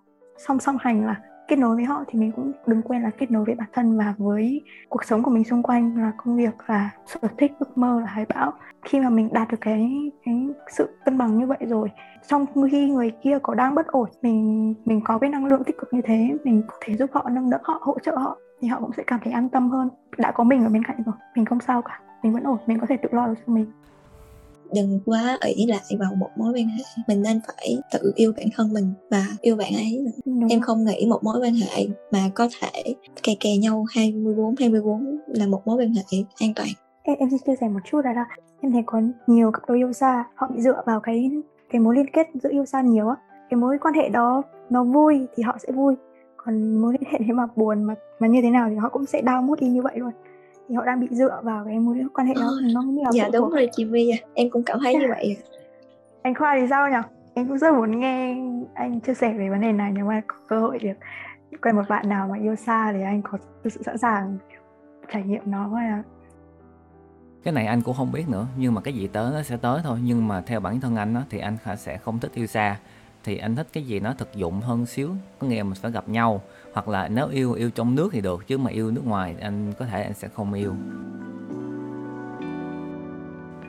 Song 0.48 0.60
song 0.60 0.78
hành 0.80 1.06
là 1.06 1.22
kết 1.48 1.56
nối 1.56 1.76
với 1.76 1.86
họ 1.86 2.04
thì 2.08 2.20
mình 2.20 2.32
cũng 2.32 2.52
đừng 2.68 2.82
quên 2.82 3.02
là 3.02 3.10
kết 3.18 3.32
nối 3.32 3.46
với 3.46 3.56
bản 3.56 3.68
thân 3.74 3.98
và 3.98 4.14
với 4.18 4.62
cuộc 4.90 5.04
sống 5.04 5.24
của 5.24 5.32
mình 5.32 5.44
xung 5.44 5.64
quanh, 5.64 5.98
là 5.98 6.12
công 6.18 6.36
việc, 6.36 6.54
là 6.68 6.90
sở 7.06 7.20
thích, 7.38 7.52
ước 7.60 7.78
mơ, 7.78 8.00
là 8.00 8.08
hải 8.08 8.26
bão. 8.26 8.54
Khi 8.86 9.00
mà 9.00 9.10
mình 9.10 9.30
đạt 9.34 9.48
được 9.52 9.58
cái 9.62 10.12
cái 10.26 10.48
sự 10.72 10.90
cân 11.06 11.18
bằng 11.18 11.38
như 11.38 11.48
vậy 11.48 11.58
rồi, 11.62 11.92
trong 12.28 12.46
khi 12.72 12.90
người 12.90 13.12
kia 13.24 13.40
có 13.44 13.54
đang 13.54 13.76
bất 13.76 13.88
ổn, 13.88 14.10
mình 14.22 14.74
mình 14.86 15.02
có 15.04 15.18
cái 15.18 15.30
năng 15.30 15.46
lượng 15.46 15.64
tích 15.64 15.78
cực 15.78 15.94
như 15.94 16.02
thế, 16.02 16.38
mình 16.44 16.64
có 16.68 16.76
thể 16.82 16.98
giúp 16.98 17.10
họ, 17.14 17.30
nâng 17.30 17.50
đỡ 17.50 17.58
họ, 17.64 17.80
hỗ 17.82 18.00
trợ 18.00 18.16
họ, 18.16 18.38
thì 18.62 18.68
họ 18.68 18.80
cũng 18.80 18.92
sẽ 18.98 19.04
cảm 19.08 19.20
thấy 19.24 19.34
an 19.34 19.50
tâm 19.50 19.70
hơn. 19.70 19.90
Đã 20.18 20.32
có 20.32 20.44
mình 20.44 20.64
ở 20.64 20.70
bên 20.70 20.84
cạnh 20.84 20.98
rồi, 21.06 21.16
mình 21.36 21.46
không 21.46 21.60
sao 21.60 21.82
cả, 21.82 22.00
mình 22.24 22.34
vẫn 22.34 22.44
ổn, 22.44 22.58
mình 22.68 22.80
có 22.80 22.86
thể 22.90 22.98
tự 22.98 23.10
lo 23.12 23.28
được 23.28 23.34
cho 23.48 23.54
mình 23.54 23.66
đừng 24.76 25.00
quá 25.06 25.38
ỷ 25.42 25.66
lại 25.66 25.98
vào 26.00 26.16
một 26.16 26.30
mối 26.36 26.54
quan 26.56 26.68
hệ. 26.68 26.84
Mình 27.08 27.22
nên 27.22 27.40
phải 27.48 27.78
tự 27.92 28.12
yêu 28.16 28.34
bản 28.38 28.46
thân 28.56 28.74
mình 28.74 28.94
và 29.10 29.26
yêu 29.42 29.56
bạn 29.56 29.74
ấy. 29.76 30.06
Đúng. 30.26 30.48
em 30.50 30.62
không 30.62 30.86
nghĩ 30.86 31.06
một 31.10 31.24
mối 31.24 31.40
quan 31.42 31.54
hệ 31.54 31.88
mà 32.12 32.20
có 32.36 32.50
thể 32.62 32.96
kè 33.24 33.34
kè 33.40 33.58
nhau 33.58 33.86
24 33.96 34.56
24 34.60 35.18
là 35.28 35.48
một 35.48 35.62
mối 35.66 35.78
quan 35.78 35.94
hệ 35.94 36.24
an 36.40 36.54
toàn. 36.56 36.70
Em, 37.04 37.18
em 37.20 37.30
xin 37.30 37.40
chia 37.46 37.56
sẻ 37.62 37.68
một 37.68 37.80
chút 37.92 38.02
là, 38.06 38.14
là 38.14 38.26
em 38.62 38.72
thấy 38.72 38.82
có 38.86 39.02
nhiều 39.28 39.52
cặp 39.52 39.62
đôi 39.68 39.78
yêu 39.78 39.94
xa 39.94 40.26
họ 40.36 40.48
bị 40.56 40.62
dựa 40.62 40.82
vào 40.86 41.00
cái 41.00 41.32
cái 41.70 41.82
mối 41.82 41.96
liên 41.96 42.06
kết 42.14 42.28
giữa 42.44 42.50
yêu 42.52 42.66
xa 42.66 42.82
nhiều 42.82 43.08
á. 43.08 43.16
Cái 43.50 43.58
mối 43.58 43.78
quan 43.82 43.94
hệ 43.94 44.10
đó 44.10 44.42
nó 44.70 44.84
vui 44.84 45.28
thì 45.36 45.44
họ 45.44 45.58
sẽ 45.60 45.72
vui 45.72 45.96
còn 46.46 46.82
mối 46.82 46.94
liên 46.94 47.12
hệ 47.12 47.20
thế 47.28 47.34
mà 47.34 47.48
buồn 47.56 47.84
mà 47.84 47.96
mà 48.20 48.28
như 48.28 48.42
thế 48.42 48.50
nào 48.50 48.70
thì 48.70 48.76
họ 48.76 48.90
cũng 48.90 49.06
sẽ 49.06 49.22
đau 49.22 49.42
mút 49.42 49.60
đi 49.60 49.68
như 49.68 49.82
vậy 49.82 49.94
luôn 49.96 50.12
thì 50.70 50.76
họ 50.76 50.86
đang 50.86 51.00
bị 51.00 51.08
dựa 51.12 51.42
vào 51.44 51.66
cái 51.66 51.80
mối 51.80 52.04
quan 52.14 52.28
hệ 52.28 52.34
đó. 52.34 52.42
Ờ, 52.42 52.68
nó 52.74 52.82
như 52.82 53.02
là 53.04 53.10
dạ 53.14 53.30
đúng 53.34 53.50
rồi 53.50 53.70
chị 53.72 53.86
My 53.86 54.10
à 54.10 54.18
em 54.34 54.50
cũng 54.50 54.64
cảm 54.64 54.80
thấy 54.84 54.96
như 54.96 55.06
vậy 55.10 55.38
anh 56.22 56.36
Khoa 56.36 56.56
thì 56.60 56.68
sao 56.70 56.90
nhỉ? 56.90 56.98
Em 57.34 57.48
cũng 57.48 57.58
rất 57.58 57.74
muốn 57.74 58.00
nghe 58.00 58.38
anh 58.74 59.00
chia 59.00 59.14
sẻ 59.14 59.34
về 59.34 59.50
vấn 59.50 59.62
đề 59.62 59.72
này 59.72 59.92
nếu 59.92 60.06
mà 60.06 60.22
có 60.28 60.36
cơ 60.48 60.60
hội 60.60 60.80
được 60.80 60.94
quen 61.62 61.76
một 61.76 61.84
bạn 61.90 62.10
nào 62.10 62.28
mà 62.28 62.38
yêu 62.38 62.56
xa 62.56 62.92
thì 62.94 63.02
anh 63.02 63.22
có 63.22 63.38
sự 63.64 63.84
sẵn 63.84 63.98
sàng 63.98 64.38
trải 65.14 65.24
nghiệm 65.24 65.42
nó 65.46 65.68
hay 65.68 65.90
là 65.90 66.04
cái 67.44 67.54
này 67.54 67.66
anh 67.66 67.82
cũng 67.82 67.96
không 67.96 68.12
biết 68.12 68.30
nữa 68.30 68.48
nhưng 68.58 68.74
mà 68.74 68.82
cái 68.82 68.94
gì 68.94 69.08
tới 69.08 69.32
nó 69.34 69.42
sẽ 69.42 69.58
tới 69.58 69.82
thôi. 69.84 70.00
Nhưng 70.04 70.28
mà 70.28 70.42
theo 70.42 70.60
bản 70.60 70.80
thân 70.80 70.96
anh 70.96 71.16
á, 71.16 71.24
thì 71.30 71.40
anh 71.40 71.58
sẽ 71.78 71.98
không 71.98 72.20
thích 72.20 72.32
yêu 72.34 72.48
xa 72.48 72.78
thì 73.24 73.38
anh 73.38 73.56
thích 73.56 73.68
cái 73.74 73.84
gì 73.84 74.00
nó 74.00 74.14
thực 74.14 74.36
dụng 74.36 74.62
hơn 74.62 74.86
xíu. 74.86 75.10
Có 75.40 75.48
nghĩa 75.48 75.58
là 75.58 75.64
mình 75.64 75.78
phải 75.82 75.92
gặp 75.92 76.10
nhau, 76.10 76.42
hoặc 76.74 76.88
là 76.88 77.08
nếu 77.08 77.28
yêu 77.28 77.54
yêu 77.54 77.70
trong 77.70 77.96
nước 77.96 78.10
thì 78.12 78.22
được, 78.22 78.48
chứ 78.48 78.58
mà 78.58 78.72
yêu 78.72 78.92
nước 78.92 79.06
ngoài 79.06 79.36
anh 79.42 79.74
có 79.80 79.86
thể 79.86 80.04
anh 80.04 80.14
sẽ 80.14 80.28
không 80.28 80.54
yêu. 80.54 80.76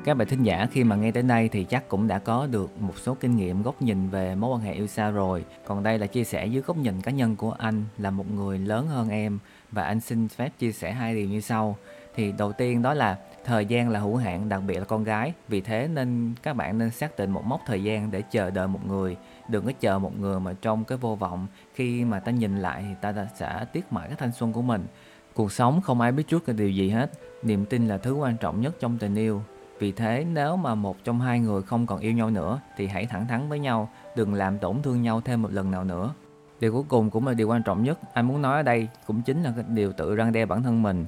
Các 0.04 0.14
bạn 0.14 0.28
thính 0.28 0.42
giả 0.42 0.68
khi 0.72 0.84
mà 0.84 0.96
nghe 0.96 1.10
đến 1.10 1.28
đây 1.28 1.48
thì 1.48 1.64
chắc 1.64 1.88
cũng 1.88 2.08
đã 2.08 2.18
có 2.18 2.46
được 2.46 2.70
một 2.80 2.98
số 2.98 3.16
kinh 3.20 3.36
nghiệm, 3.36 3.62
góc 3.62 3.82
nhìn 3.82 4.08
về 4.08 4.34
mối 4.34 4.50
quan 4.54 4.60
hệ 4.60 4.72
yêu 4.72 4.86
xa 4.86 5.10
rồi. 5.10 5.44
Còn 5.66 5.82
đây 5.82 5.98
là 5.98 6.06
chia 6.06 6.24
sẻ 6.24 6.46
dưới 6.46 6.62
góc 6.62 6.76
nhìn 6.76 7.00
cá 7.00 7.10
nhân 7.10 7.36
của 7.36 7.50
anh 7.58 7.84
là 7.98 8.10
một 8.10 8.30
người 8.30 8.58
lớn 8.58 8.86
hơn 8.86 9.08
em, 9.08 9.38
và 9.72 9.82
anh 9.82 10.00
xin 10.00 10.28
phép 10.28 10.50
chia 10.58 10.72
sẻ 10.72 10.92
hai 10.92 11.14
điều 11.14 11.28
như 11.28 11.40
sau. 11.40 11.76
Thì 12.16 12.32
đầu 12.32 12.52
tiên 12.52 12.82
đó 12.82 12.94
là 12.94 13.18
thời 13.44 13.66
gian 13.66 13.88
là 13.88 14.00
hữu 14.00 14.16
hạn, 14.16 14.48
đặc 14.48 14.62
biệt 14.66 14.78
là 14.78 14.84
con 14.84 15.04
gái. 15.04 15.32
Vì 15.48 15.60
thế 15.60 15.88
nên 15.88 16.34
các 16.42 16.56
bạn 16.56 16.78
nên 16.78 16.90
xác 16.90 17.18
định 17.18 17.30
một 17.30 17.44
mốc 17.44 17.60
thời 17.66 17.82
gian 17.84 18.10
để 18.10 18.22
chờ 18.30 18.50
đợi 18.50 18.68
một 18.68 18.86
người. 18.86 19.16
Đừng 19.48 19.66
có 19.66 19.72
chờ 19.80 19.98
một 19.98 20.18
người 20.18 20.40
mà 20.40 20.54
trong 20.62 20.84
cái 20.84 20.98
vô 20.98 21.14
vọng. 21.14 21.46
Khi 21.74 22.04
mà 22.04 22.20
ta 22.20 22.32
nhìn 22.32 22.58
lại 22.58 22.84
thì 22.88 22.94
ta 23.00 23.26
sẽ 23.36 23.66
tiếc 23.72 23.92
mãi 23.92 24.08
cái 24.08 24.16
thanh 24.16 24.32
xuân 24.32 24.52
của 24.52 24.62
mình. 24.62 24.86
Cuộc 25.34 25.52
sống 25.52 25.80
không 25.80 26.00
ai 26.00 26.12
biết 26.12 26.28
trước 26.28 26.46
cái 26.46 26.56
điều 26.56 26.70
gì 26.70 26.90
hết. 26.90 27.10
Niềm 27.42 27.64
tin 27.66 27.88
là 27.88 27.98
thứ 27.98 28.14
quan 28.14 28.36
trọng 28.36 28.60
nhất 28.60 28.76
trong 28.80 28.98
tình 28.98 29.14
yêu. 29.14 29.42
Vì 29.78 29.92
thế 29.92 30.26
nếu 30.32 30.56
mà 30.56 30.74
một 30.74 30.96
trong 31.04 31.20
hai 31.20 31.40
người 31.40 31.62
không 31.62 31.86
còn 31.86 32.00
yêu 32.00 32.12
nhau 32.12 32.30
nữa 32.30 32.60
thì 32.76 32.86
hãy 32.86 33.06
thẳng 33.06 33.26
thắn 33.28 33.48
với 33.48 33.58
nhau. 33.58 33.88
Đừng 34.16 34.34
làm 34.34 34.58
tổn 34.58 34.82
thương 34.82 35.02
nhau 35.02 35.20
thêm 35.20 35.42
một 35.42 35.52
lần 35.52 35.70
nào 35.70 35.84
nữa. 35.84 36.14
Điều 36.60 36.72
cuối 36.72 36.84
cùng 36.88 37.10
cũng 37.10 37.26
là 37.26 37.34
điều 37.34 37.48
quan 37.48 37.62
trọng 37.62 37.82
nhất. 37.82 37.98
Anh 38.12 38.28
muốn 38.28 38.42
nói 38.42 38.56
ở 38.56 38.62
đây 38.62 38.88
cũng 39.06 39.22
chính 39.22 39.42
là 39.42 39.52
cái 39.56 39.64
điều 39.68 39.92
tự 39.92 40.14
răng 40.14 40.32
đe 40.32 40.46
bản 40.46 40.62
thân 40.62 40.82
mình 40.82 41.06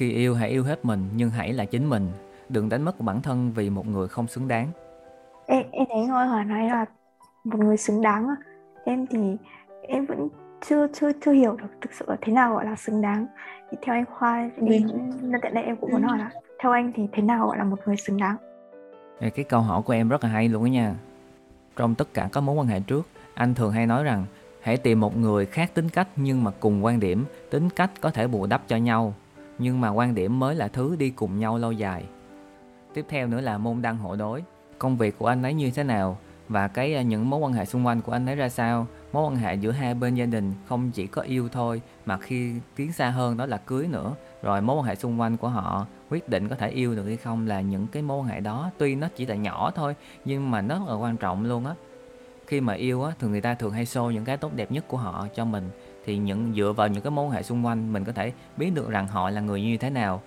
khi 0.00 0.12
yêu 0.12 0.34
hãy 0.34 0.50
yêu 0.50 0.64
hết 0.64 0.84
mình 0.84 1.08
nhưng 1.16 1.30
hãy 1.30 1.52
là 1.52 1.64
chính 1.64 1.90
mình. 1.90 2.08
Đừng 2.48 2.68
đánh 2.68 2.82
mất 2.82 3.00
bản 3.00 3.22
thân 3.22 3.52
vì 3.54 3.70
một 3.70 3.86
người 3.86 4.08
không 4.08 4.26
xứng 4.26 4.48
đáng. 4.48 4.68
Em 5.46 5.64
em 5.72 5.86
thấy 5.88 6.06
ngôi 6.06 6.26
hỏi 6.26 6.44
nói 6.44 6.68
là 6.68 6.84
một 7.44 7.58
người 7.58 7.76
xứng 7.76 8.02
đáng 8.02 8.28
em 8.84 9.06
thì 9.06 9.36
em 9.82 10.06
vẫn 10.06 10.28
chưa 10.68 10.86
chưa 10.92 11.12
chưa 11.24 11.32
hiểu 11.32 11.56
được 11.56 11.68
thực 11.80 11.92
sự 11.92 12.04
là 12.08 12.16
thế 12.20 12.32
nào 12.32 12.54
gọi 12.54 12.64
là 12.64 12.76
xứng 12.76 13.02
đáng. 13.02 13.26
Thì 13.70 13.78
theo 13.82 13.94
anh 13.94 14.04
khoa 14.04 14.50
thì 14.56 14.68
nên 14.68 15.40
tại 15.42 15.50
đây 15.50 15.64
em 15.64 15.76
cũng 15.76 15.90
muốn 15.90 16.02
hỏi 16.02 16.18
là 16.18 16.30
theo 16.62 16.72
anh 16.72 16.92
thì 16.94 17.02
thế 17.12 17.22
nào 17.22 17.46
gọi 17.46 17.58
là 17.58 17.64
một 17.64 17.78
người 17.86 17.96
xứng 17.96 18.16
đáng? 18.16 18.36
Cái 19.20 19.44
câu 19.48 19.60
hỏi 19.60 19.82
của 19.82 19.92
em 19.92 20.08
rất 20.08 20.24
là 20.24 20.30
hay 20.30 20.48
luôn 20.48 20.64
đó 20.64 20.68
nha. 20.68 20.94
Trong 21.76 21.94
tất 21.94 22.14
cả 22.14 22.28
các 22.32 22.40
mối 22.40 22.54
quan 22.56 22.66
hệ 22.66 22.80
trước 22.80 23.06
anh 23.34 23.54
thường 23.54 23.72
hay 23.72 23.86
nói 23.86 24.04
rằng 24.04 24.24
hãy 24.60 24.76
tìm 24.76 25.00
một 25.00 25.16
người 25.16 25.46
khác 25.46 25.70
tính 25.74 25.88
cách 25.88 26.08
nhưng 26.16 26.44
mà 26.44 26.50
cùng 26.60 26.84
quan 26.84 27.00
điểm 27.00 27.24
tính 27.50 27.68
cách 27.76 27.90
có 28.00 28.10
thể 28.10 28.26
bù 28.26 28.46
đắp 28.46 28.62
cho 28.68 28.76
nhau 28.76 29.14
nhưng 29.60 29.80
mà 29.80 29.88
quan 29.88 30.14
điểm 30.14 30.38
mới 30.38 30.54
là 30.54 30.68
thứ 30.68 30.96
đi 30.96 31.10
cùng 31.10 31.38
nhau 31.38 31.58
lâu 31.58 31.72
dài. 31.72 32.04
Tiếp 32.94 33.06
theo 33.08 33.26
nữa 33.26 33.40
là 33.40 33.58
môn 33.58 33.82
đăng 33.82 33.98
hộ 33.98 34.16
đối. 34.16 34.42
Công 34.78 34.96
việc 34.96 35.18
của 35.18 35.26
anh 35.26 35.42
ấy 35.42 35.54
như 35.54 35.70
thế 35.70 35.84
nào? 35.84 36.18
Và 36.48 36.68
cái 36.68 36.94
à, 36.94 37.02
những 37.02 37.30
mối 37.30 37.40
quan 37.40 37.52
hệ 37.52 37.64
xung 37.64 37.86
quanh 37.86 38.02
của 38.02 38.12
anh 38.12 38.26
ấy 38.26 38.36
ra 38.36 38.48
sao? 38.48 38.86
Mối 39.12 39.24
quan 39.24 39.36
hệ 39.36 39.54
giữa 39.54 39.70
hai 39.70 39.94
bên 39.94 40.14
gia 40.14 40.26
đình 40.26 40.52
không 40.68 40.90
chỉ 40.90 41.06
có 41.06 41.22
yêu 41.22 41.48
thôi, 41.48 41.82
mà 42.06 42.18
khi 42.18 42.52
tiến 42.76 42.92
xa 42.92 43.10
hơn 43.10 43.36
đó 43.36 43.46
là 43.46 43.56
cưới 43.56 43.88
nữa. 43.88 44.14
Rồi 44.42 44.60
mối 44.60 44.76
quan 44.76 44.84
hệ 44.84 44.94
xung 44.94 45.20
quanh 45.20 45.36
của 45.36 45.48
họ 45.48 45.86
quyết 46.10 46.28
định 46.28 46.48
có 46.48 46.56
thể 46.56 46.68
yêu 46.68 46.94
được 46.94 47.04
hay 47.06 47.16
không 47.16 47.46
là 47.46 47.60
những 47.60 47.86
cái 47.86 48.02
mối 48.02 48.18
quan 48.18 48.28
hệ 48.28 48.40
đó. 48.40 48.70
Tuy 48.78 48.94
nó 48.94 49.08
chỉ 49.16 49.26
là 49.26 49.34
nhỏ 49.34 49.72
thôi, 49.74 49.94
nhưng 50.24 50.50
mà 50.50 50.60
nó 50.60 50.78
rất 50.78 50.88
là 50.88 50.94
quan 50.94 51.16
trọng 51.16 51.44
luôn 51.44 51.66
á. 51.66 51.74
Khi 52.46 52.60
mà 52.60 52.72
yêu 52.72 53.02
á, 53.02 53.12
thường 53.18 53.30
người 53.30 53.40
ta 53.40 53.54
thường 53.54 53.72
hay 53.72 53.84
show 53.84 54.10
những 54.10 54.24
cái 54.24 54.36
tốt 54.36 54.52
đẹp 54.56 54.72
nhất 54.72 54.84
của 54.88 54.96
họ 54.96 55.26
cho 55.34 55.44
mình 55.44 55.70
thì 56.10 56.16
những 56.16 56.52
dựa 56.56 56.72
vào 56.72 56.88
những 56.88 57.02
cái 57.02 57.10
mối 57.10 57.24
quan 57.24 57.32
hệ 57.32 57.42
xung 57.42 57.66
quanh 57.66 57.92
mình 57.92 58.04
có 58.04 58.12
thể 58.12 58.32
biết 58.56 58.70
được 58.74 58.90
rằng 58.90 59.06
họ 59.06 59.30
là 59.30 59.40
người 59.40 59.62
như 59.62 59.76
thế 59.76 59.90
nào. 59.90 60.22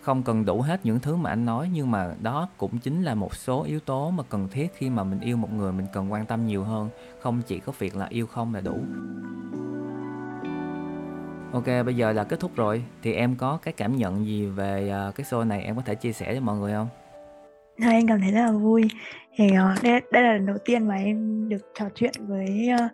Không 0.00 0.22
cần 0.22 0.44
đủ 0.44 0.60
hết 0.60 0.80
những 0.84 1.00
thứ 1.00 1.16
mà 1.16 1.30
anh 1.30 1.44
nói 1.44 1.70
nhưng 1.72 1.90
mà 1.90 2.14
đó 2.22 2.48
cũng 2.56 2.78
chính 2.78 3.02
là 3.02 3.14
một 3.14 3.34
số 3.34 3.62
yếu 3.62 3.80
tố 3.80 4.10
mà 4.10 4.22
cần 4.28 4.48
thiết 4.48 4.68
khi 4.74 4.90
mà 4.90 5.04
mình 5.04 5.20
yêu 5.20 5.36
một 5.36 5.52
người 5.52 5.72
mình 5.72 5.86
cần 5.92 6.12
quan 6.12 6.26
tâm 6.26 6.46
nhiều 6.46 6.64
hơn. 6.64 6.88
Không 7.20 7.42
chỉ 7.46 7.58
có 7.58 7.72
việc 7.78 7.96
là 7.96 8.06
yêu 8.06 8.26
không 8.26 8.54
là 8.54 8.60
đủ. 8.60 8.78
Ok 11.52 11.66
bây 11.84 11.96
giờ 11.96 12.12
là 12.12 12.24
kết 12.24 12.40
thúc 12.40 12.56
rồi. 12.56 12.84
Thì 13.02 13.12
em 13.12 13.36
có 13.36 13.58
cái 13.62 13.74
cảm 13.76 13.96
nhận 13.96 14.26
gì 14.26 14.46
về 14.46 14.90
à, 14.90 15.10
cái 15.14 15.24
show 15.24 15.46
này 15.46 15.62
em 15.62 15.76
có 15.76 15.82
thể 15.84 15.94
chia 15.94 16.12
sẻ 16.12 16.26
với 16.26 16.40
mọi 16.40 16.56
người 16.56 16.72
không? 16.72 16.88
Thôi 17.82 17.92
em 17.92 18.06
cảm 18.06 18.20
thấy 18.20 18.32
rất 18.32 18.40
là 18.40 18.52
vui. 18.52 18.88
Thì 19.36 19.50
ờ, 19.54 19.74
đây, 19.82 20.00
đây 20.12 20.22
là 20.22 20.32
lần 20.32 20.46
đầu 20.46 20.56
tiên 20.64 20.88
mà 20.88 20.94
em 20.94 21.48
được 21.48 21.70
trò 21.78 21.84
chuyện 21.94 22.12
với 22.18 22.68
ờ, 22.78 22.88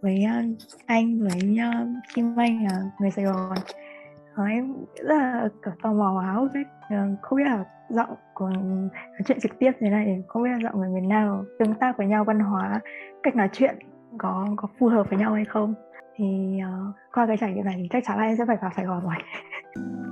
với 0.00 0.24
ờ, 0.24 0.42
anh 0.86 1.18
với 1.20 1.58
uh, 1.68 1.88
Kim 2.14 2.36
Anh 2.36 2.66
ở 2.66 2.82
người 3.00 3.10
Sài 3.10 3.24
Gòn. 3.24 3.54
Ờ, 4.34 4.44
em 4.44 4.74
rất 4.96 5.16
là 5.16 5.48
kiểu 5.64 5.74
tò 5.82 5.92
mò 5.92 6.22
áo 6.26 6.48
biết 6.54 6.66
ờ, 6.90 6.96
không 7.22 7.36
biết 7.36 7.44
là 7.44 7.64
giọng 7.88 8.14
của 8.34 8.48
nói 8.48 9.20
chuyện 9.26 9.40
trực 9.40 9.58
tiếp 9.58 9.72
thế 9.80 9.90
này 9.90 10.22
không 10.28 10.42
biết 10.42 10.50
là 10.50 10.58
giọng 10.62 10.80
người 10.80 10.90
miền 10.90 11.08
nào 11.08 11.44
tương 11.58 11.74
tác 11.74 11.98
với 11.98 12.06
nhau 12.06 12.24
văn 12.24 12.40
hóa 12.40 12.80
cách 13.22 13.36
nói 13.36 13.48
chuyện 13.52 13.78
có 14.18 14.46
có 14.56 14.68
phù 14.78 14.88
hợp 14.88 15.10
với 15.10 15.18
nhau 15.18 15.34
hay 15.34 15.44
không. 15.44 15.74
Thì 16.16 16.58
uh, 16.58 16.94
qua 17.12 17.26
cái 17.26 17.36
trải 17.40 17.52
nghiệm 17.52 17.64
này 17.64 17.74
thì 17.78 17.88
chắc 17.90 18.04
chắn 18.06 18.18
là 18.18 18.24
em 18.24 18.36
sẽ 18.36 18.44
phải 18.46 18.56
vào 18.60 18.70
Sài 18.76 18.84
Gòn 18.84 19.02
rồi. 19.02 19.14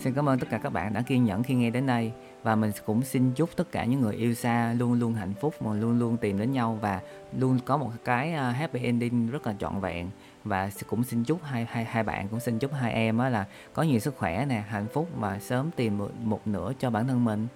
Xin 0.00 0.14
cảm 0.14 0.28
ơn 0.28 0.38
tất 0.38 0.46
cả 0.50 0.58
các 0.58 0.70
bạn 0.70 0.92
đã 0.92 1.02
kiên 1.02 1.24
nhẫn 1.24 1.42
khi 1.42 1.54
nghe 1.54 1.70
đến 1.70 1.86
đây 1.86 2.12
và 2.42 2.56
mình 2.56 2.70
cũng 2.86 3.02
xin 3.02 3.32
chúc 3.32 3.50
tất 3.56 3.72
cả 3.72 3.84
những 3.84 4.00
người 4.00 4.14
yêu 4.14 4.34
xa 4.34 4.74
luôn 4.78 4.92
luôn 4.92 5.14
hạnh 5.14 5.34
phúc 5.40 5.54
mà 5.62 5.74
luôn 5.74 5.98
luôn 5.98 6.16
tìm 6.16 6.38
đến 6.38 6.52
nhau 6.52 6.78
và 6.80 7.00
luôn 7.38 7.58
có 7.64 7.76
một 7.76 7.90
cái 8.04 8.32
à, 8.32 8.50
happy 8.50 8.80
ending 8.80 9.30
rất 9.30 9.46
là 9.46 9.54
trọn 9.58 9.80
vẹn 9.80 10.10
và 10.44 10.70
cũng 10.86 11.04
xin 11.04 11.24
chúc 11.24 11.42
hai 11.42 11.66
hai 11.70 11.84
hai 11.84 12.02
bạn 12.02 12.28
cũng 12.28 12.40
xin 12.40 12.58
chúc 12.58 12.72
hai 12.72 12.92
em 12.92 13.18
á 13.18 13.28
là 13.28 13.46
có 13.72 13.82
nhiều 13.82 13.98
sức 13.98 14.16
khỏe 14.16 14.46
nè 14.46 14.64
hạnh 14.68 14.86
phúc 14.92 15.08
và 15.18 15.38
sớm 15.38 15.70
tìm 15.76 15.98
một, 15.98 16.10
một 16.22 16.46
nửa 16.46 16.72
cho 16.78 16.90
bản 16.90 17.08
thân 17.08 17.24
mình 17.24 17.46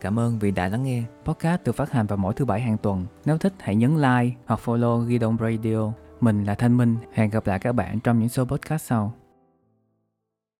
Cảm 0.00 0.18
ơn 0.18 0.38
vì 0.38 0.50
đã 0.50 0.68
lắng 0.68 0.82
nghe. 0.82 1.02
Podcast 1.24 1.64
được 1.64 1.72
phát 1.72 1.92
hành 1.92 2.06
vào 2.06 2.16
mỗi 2.16 2.34
thứ 2.34 2.44
bảy 2.44 2.60
hàng 2.60 2.76
tuần. 2.78 3.06
Nếu 3.24 3.38
thích 3.38 3.52
hãy 3.58 3.76
nhấn 3.76 3.96
like 3.96 4.36
hoặc 4.46 4.60
follow 4.64 5.08
Gidon 5.08 5.36
Radio. 5.40 5.92
Mình 6.20 6.44
là 6.44 6.54
Thanh 6.54 6.76
Minh. 6.76 6.96
Hẹn 7.12 7.30
gặp 7.30 7.46
lại 7.46 7.58
các 7.58 7.72
bạn 7.72 8.00
trong 8.00 8.18
những 8.18 8.28
số 8.28 8.44
podcast 8.44 8.84
sau. 8.84 9.12